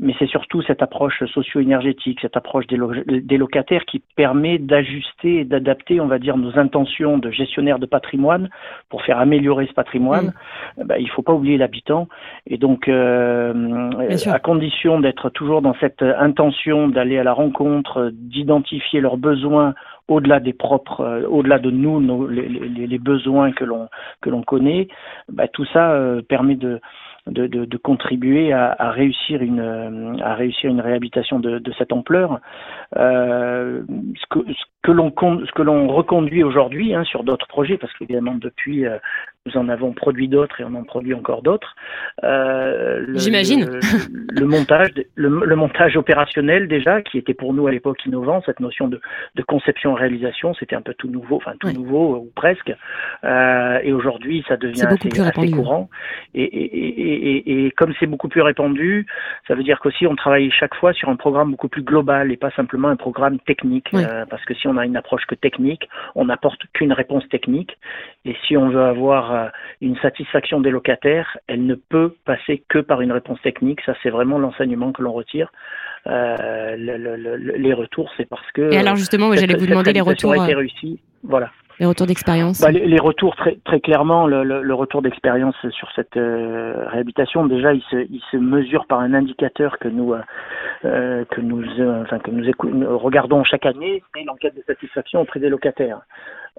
Mais 0.00 0.14
c'est 0.18 0.28
surtout 0.28 0.62
cette 0.62 0.82
approche 0.82 1.22
socio-énergétique, 1.26 2.20
cette 2.22 2.36
approche 2.36 2.66
des, 2.66 2.78
des 3.20 3.36
locataires 3.36 3.84
qui 3.84 4.02
permet 4.16 4.58
d'ajuster 4.58 5.40
et 5.40 5.44
d'adapter, 5.44 6.00
on 6.00 6.06
va 6.06 6.18
dire, 6.18 6.38
nos 6.38 6.58
intentions 6.58 7.18
de 7.18 7.30
gestionnaire 7.30 7.78
de 7.78 7.86
patrimoine 7.86 8.48
pour 8.88 9.02
faire 9.02 9.18
améliorer 9.18 9.66
ce 9.66 9.74
patrimoine. 9.74 10.32
Mmh. 10.78 10.84
Ben, 10.84 10.96
il 10.98 11.10
faut 11.10 11.22
pas 11.22 11.34
oublier 11.34 11.58
l'habitant. 11.58 12.08
Et 12.46 12.56
donc, 12.56 12.88
euh, 12.88 13.52
à 13.98 14.38
condition 14.38 15.00
d'être 15.00 15.30
toujours 15.30 15.62
dans 15.62 15.74
cette 15.80 16.02
intention 16.02 16.88
d'aller 16.88 17.18
à 17.18 17.24
la 17.24 17.32
rencontre, 17.32 18.10
d'identifier 18.12 19.00
leurs 19.00 19.16
besoins 19.16 19.74
au-delà 20.08 20.40
des 20.40 20.54
propres, 20.54 21.02
euh, 21.02 21.26
au-delà 21.28 21.58
de 21.58 21.70
nous, 21.70 22.00
nos, 22.00 22.26
les, 22.26 22.48
les, 22.48 22.86
les, 22.86 22.98
besoins 22.98 23.52
que 23.52 23.64
l'on 23.64 23.88
que 24.22 24.30
l'on 24.30 24.42
connaît, 24.42 24.88
bah, 25.28 25.48
tout 25.48 25.66
ça 25.66 25.92
euh, 25.92 26.22
permet 26.22 26.54
de 26.54 26.80
de, 27.30 27.46
de, 27.46 27.64
de 27.64 27.76
contribuer 27.76 28.52
à, 28.52 28.74
à, 28.78 28.90
réussir 28.90 29.42
une 29.42 30.20
à 30.22 30.34
réussir 30.34 30.70
une 30.70 30.80
réhabilitation 30.80 31.38
de, 31.38 31.58
de 31.58 31.72
cette 31.78 31.92
ampleur. 31.92 32.40
Euh, 32.96 33.82
ce 34.16 34.26
que 34.30 34.52
ce 34.52 34.64
que 34.82 34.92
l'on 34.92 35.12
ce 35.18 35.52
que 35.52 35.62
l'on 35.62 35.88
reconduit 35.88 36.42
aujourd'hui 36.42 36.94
hein, 36.94 37.04
sur 37.04 37.24
d'autres 37.24 37.46
projets, 37.48 37.76
parce 37.76 37.92
qu'évidemment 37.94 38.34
depuis 38.34 38.86
euh, 38.86 38.98
nous 39.48 39.56
en 39.56 39.68
avons 39.68 39.92
produit 39.92 40.28
d'autres 40.28 40.60
et 40.60 40.64
on 40.64 40.74
en 40.74 40.84
produit 40.84 41.14
encore 41.14 41.42
d'autres. 41.42 41.74
Euh, 42.24 43.06
J'imagine. 43.14 43.64
Le, 43.64 44.40
le, 44.40 44.46
montage, 44.46 44.90
le, 45.14 45.28
le, 45.44 45.56
montage 45.56 45.96
opérationnel 45.96 46.68
déjà, 46.68 47.02
qui 47.02 47.18
était 47.18 47.34
pour 47.34 47.54
nous 47.54 47.66
à 47.66 47.70
l'époque 47.70 48.04
innovant, 48.04 48.42
cette 48.44 48.60
notion 48.60 48.88
de, 48.88 49.00
de 49.36 49.42
conception-réalisation, 49.42 50.54
c'était 50.54 50.76
un 50.76 50.82
peu 50.82 50.94
tout 50.94 51.08
nouveau, 51.08 51.36
enfin 51.36 51.52
tout 51.60 51.72
nouveau 51.72 52.16
ou 52.16 52.30
presque. 52.34 52.72
Euh, 53.24 53.78
et 53.82 53.92
aujourd'hui, 53.92 54.44
ça 54.48 54.56
devient 54.56 54.82
assez, 54.82 55.20
assez, 55.20 55.50
courant. 55.50 55.88
Et, 56.34 56.42
et, 56.42 57.17
et, 57.17 57.17
et 57.18 57.70
comme 57.72 57.92
c'est 57.98 58.06
beaucoup 58.06 58.28
plus 58.28 58.42
répandu, 58.42 59.06
ça 59.46 59.54
veut 59.54 59.62
dire 59.62 59.80
qu'aussi 59.80 60.06
on 60.06 60.16
travaille 60.16 60.50
chaque 60.50 60.74
fois 60.74 60.92
sur 60.92 61.08
un 61.08 61.16
programme 61.16 61.50
beaucoup 61.50 61.68
plus 61.68 61.82
global 61.82 62.32
et 62.32 62.36
pas 62.36 62.50
simplement 62.52 62.88
un 62.88 62.96
programme 62.96 63.38
technique. 63.40 63.88
Euh, 63.94 64.24
parce 64.26 64.44
que 64.44 64.54
si 64.54 64.66
on 64.66 64.76
a 64.76 64.86
une 64.86 64.96
approche 64.96 65.24
que 65.26 65.34
technique, 65.34 65.88
on 66.14 66.26
n'apporte 66.26 66.60
qu'une 66.72 66.92
réponse 66.92 67.28
technique. 67.28 67.76
Et 68.24 68.36
si 68.46 68.56
on 68.56 68.68
veut 68.68 68.82
avoir 68.82 69.32
euh, 69.32 69.48
une 69.80 69.96
satisfaction 69.98 70.60
des 70.60 70.70
locataires, 70.70 71.36
elle 71.46 71.66
ne 71.66 71.74
peut 71.74 72.14
passer 72.24 72.62
que 72.68 72.78
par 72.78 73.00
une 73.00 73.12
réponse 73.12 73.40
technique. 73.42 73.80
Ça, 73.86 73.94
c'est 74.02 74.10
vraiment 74.10 74.38
l'enseignement 74.38 74.92
que 74.92 75.02
l'on 75.02 75.12
retire. 75.12 75.50
Euh, 76.06 76.76
le, 76.76 76.96
le, 76.96 77.36
les 77.36 77.72
retours, 77.72 78.10
c'est 78.16 78.28
parce 78.28 78.50
que. 78.52 78.72
Et 78.72 78.78
alors 78.78 78.96
justement, 78.96 79.32
j'allais 79.34 79.56
vous 79.56 79.66
demander 79.66 79.92
les 79.92 80.00
retours. 80.00 80.32
A 80.32 80.44
été 80.44 80.54
réussi. 80.54 81.00
Voilà. 81.22 81.50
Les 81.80 81.86
retours 81.86 82.06
d'expérience 82.06 82.60
bah, 82.60 82.72
les, 82.72 82.98
retours, 82.98 83.36
très, 83.36 83.56
très 83.64 83.80
clairement, 83.80 84.26
le, 84.26 84.74
retour 84.74 85.00
d'expérience 85.00 85.54
sur 85.70 85.88
cette 85.94 86.16
euh, 86.16 86.88
réhabilitation, 86.88 87.46
déjà, 87.46 87.72
il 87.72 87.82
se, 88.30 88.36
mesure 88.36 88.86
par 88.86 89.00
un 89.00 89.14
indicateur 89.14 89.78
que 89.78 89.88
nous, 89.88 90.12
euh, 90.12 90.20
euh 90.84 91.24
que 91.30 91.40
nous, 91.40 91.64
enfin, 92.02 92.18
que 92.18 92.30
nous, 92.30 92.50
nous 92.64 92.98
regardons 92.98 93.44
chaque 93.44 93.66
année, 93.66 94.02
c'est 94.14 94.24
l'enquête 94.24 94.56
de 94.56 94.62
satisfaction 94.66 95.20
auprès 95.20 95.38
des 95.38 95.48
locataires. 95.48 96.00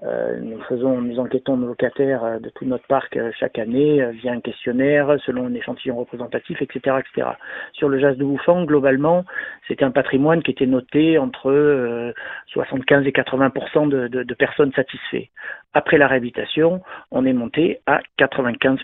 Euh, 0.03 0.39
nous 0.39 0.61
faisons, 0.61 1.01
nous 1.01 1.19
enquêtons 1.19 1.57
nos 1.57 1.67
locataires 1.67 2.23
euh, 2.23 2.39
de 2.39 2.49
tout 2.49 2.63
notre 2.63 2.87
parc 2.87 3.17
euh, 3.17 3.31
chaque 3.37 3.59
année 3.59 4.01
via 4.13 4.31
un 4.31 4.39
questionnaire 4.39 5.17
selon 5.25 5.47
un 5.47 5.53
échantillon 5.53 5.97
représentatif, 5.97 6.61
etc., 6.61 6.97
etc. 6.99 7.31
Sur 7.73 7.89
le 7.89 7.99
jazz 7.99 8.15
de 8.17 8.23
Bouffant, 8.23 8.63
globalement, 8.63 9.25
c'était 9.67 9.83
un 9.83 9.91
patrimoine 9.91 10.41
qui 10.41 10.51
était 10.51 10.65
noté 10.65 11.17
entre 11.17 12.13
75 12.47 13.05
et 13.07 13.11
80 13.11 13.51
de, 13.87 14.07
de, 14.07 14.23
de 14.23 14.33
personnes 14.33 14.71
satisfaites. 14.73 15.29
Après 15.73 15.97
la 15.97 16.07
réhabilitation, 16.07 16.81
on 17.11 17.25
est 17.25 17.33
monté 17.33 17.79
à 17.85 17.99
95 18.17 18.79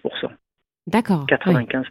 D'accord. 0.87 1.25
95%. 1.27 1.87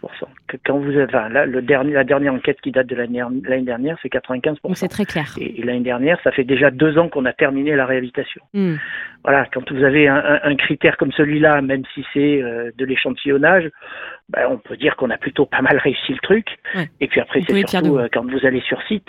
Que 0.47 0.57
quand 0.65 0.79
vous 0.79 0.91
avez, 0.91 1.05
enfin, 1.05 1.29
là, 1.29 1.47
le 1.47 1.63
dernier, 1.63 1.93
la 1.93 2.05
dernière 2.05 2.33
enquête 2.33 2.61
qui 2.61 2.71
date 2.71 2.87
de 2.87 2.95
l'année 2.95 3.65
dernière, 3.65 3.99
c'est 4.01 4.09
95%. 4.09 4.75
c'est 4.75 4.87
très 4.87 5.05
clair. 5.05 5.35
Et, 5.41 5.63
l'année 5.65 5.81
dernière, 5.81 6.21
ça 6.23 6.31
fait 6.31 6.45
déjà 6.45 6.71
deux 6.71 6.97
ans 6.97 7.09
qu'on 7.09 7.25
a 7.25 7.33
terminé 7.33 7.75
la 7.75 7.87
réhabilitation. 7.87 8.43
Hmm. 8.53 8.77
Voilà, 9.25 9.47
quand 9.53 9.73
vous 9.73 9.83
avez 9.83 10.07
un, 10.07 10.41
un, 10.43 10.55
critère 10.55 10.97
comme 10.97 11.11
celui-là, 11.11 11.61
même 11.61 11.83
si 11.93 12.05
c'est 12.13 12.41
euh, 12.41 12.71
de 12.77 12.85
l'échantillonnage, 12.85 13.69
ben, 14.29 14.47
on 14.49 14.59
peut 14.59 14.77
dire 14.77 14.95
qu'on 14.95 15.11
a 15.11 15.19
plutôt 15.19 15.47
pas 15.47 15.61
mal 15.61 15.79
réussi 15.79 16.13
le 16.13 16.19
truc. 16.19 16.47
Et 17.01 17.09
puis 17.09 17.21
après, 17.21 17.43
c'est 17.47 17.67
surtout 17.67 17.99
euh, 17.99 18.09
quand 18.13 18.25
vous 18.31 18.47
allez 18.47 18.61
sur 18.61 18.81
site, 18.83 19.09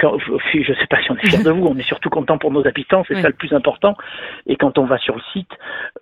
quand, 0.00 0.18
je 0.18 0.58
ne 0.58 0.76
sais 0.76 0.86
pas 0.88 1.02
si 1.02 1.10
on 1.10 1.16
est 1.16 1.26
fier 1.26 1.42
de 1.42 1.50
vous, 1.50 1.66
on 1.66 1.76
est 1.76 1.82
surtout 1.82 2.10
content 2.10 2.38
pour 2.38 2.50
nos 2.50 2.66
habitants, 2.66 3.04
c'est 3.06 3.20
ça 3.20 3.28
le 3.28 3.34
plus 3.34 3.52
important. 3.52 3.96
Et 4.46 4.56
quand 4.56 4.78
on 4.78 4.84
va 4.84 4.98
sur 4.98 5.14
le 5.14 5.22
site, 5.32 5.50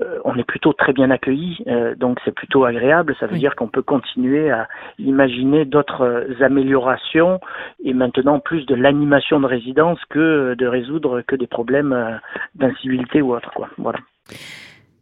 euh, 0.00 0.18
on 0.24 0.36
est 0.36 0.44
plutôt 0.44 0.72
très 0.72 0.92
bien 0.92 1.10
accueilli, 1.10 1.58
euh, 1.66 1.94
donc 1.94 2.18
c'est 2.24 2.34
plutôt 2.34 2.64
agréable. 2.64 3.16
Ça 3.18 3.26
veut 3.26 3.38
dire 3.38 3.56
qu'on 3.56 3.68
peut 3.68 3.82
continuer 3.82 4.50
à 4.50 4.68
imaginer 4.98 5.64
d'autres 5.64 6.02
euh, 6.02 6.44
améliorations 6.44 7.40
et 7.84 7.94
maintenant 7.94 8.38
plus 8.38 8.66
de 8.66 8.74
l'animation 8.74 9.40
de 9.40 9.46
résidence 9.46 9.98
que 10.10 10.54
de 10.54 10.66
résoudre 10.66 11.22
que 11.22 11.36
des 11.36 11.46
problèmes 11.46 12.20
d'incivilité 12.54 13.22
ou 13.22 13.34
autre. 13.34 13.50
Quoi. 13.54 13.68
Voilà. 13.78 13.98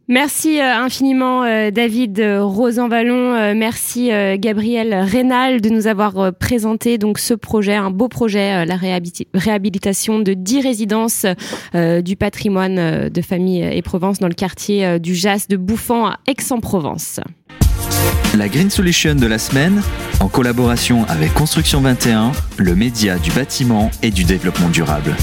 Merci 0.07 0.59
euh, 0.59 0.75
infiniment 0.75 1.43
euh, 1.43 1.71
David 1.71 2.19
euh, 2.19 2.43
Rosanvallon, 2.43 3.55
merci 3.55 4.09
Gabriel 4.37 4.93
Rénal 4.93 5.61
de 5.61 5.69
nous 5.69 5.87
avoir 5.87 6.33
présenté 6.33 6.97
donc 6.97 7.19
ce 7.19 7.33
projet, 7.33 7.75
un 7.75 7.91
beau 7.91 8.07
projet, 8.07 8.65
la 8.65 8.77
réhabilitation 9.33 10.19
de 10.19 10.33
10 10.33 10.61
résidences 10.61 11.25
du 11.73 12.15
patrimoine 12.15 13.09
de 13.09 13.21
famille 13.21 13.63
et 13.63 13.81
Provence 13.81 14.19
dans 14.19 14.27
le 14.27 14.33
quartier 14.33 14.99
du 14.99 15.15
Jas 15.15 15.45
de 15.49 15.57
Bouffant 15.57 16.07
à 16.07 16.19
Aix-en-Provence. 16.27 17.19
La 18.37 18.47
Green 18.47 18.69
Solution 18.69 19.15
de 19.15 19.27
la 19.27 19.37
semaine, 19.37 19.81
en 20.19 20.27
collaboration 20.27 21.05
avec 21.07 21.33
Construction 21.33 21.81
21, 21.81 22.31
le 22.57 22.75
média 22.75 23.17
du 23.17 23.31
bâtiment 23.31 23.91
et 24.01 24.11
du 24.11 24.23
développement 24.23 24.69
durable. 24.69 25.15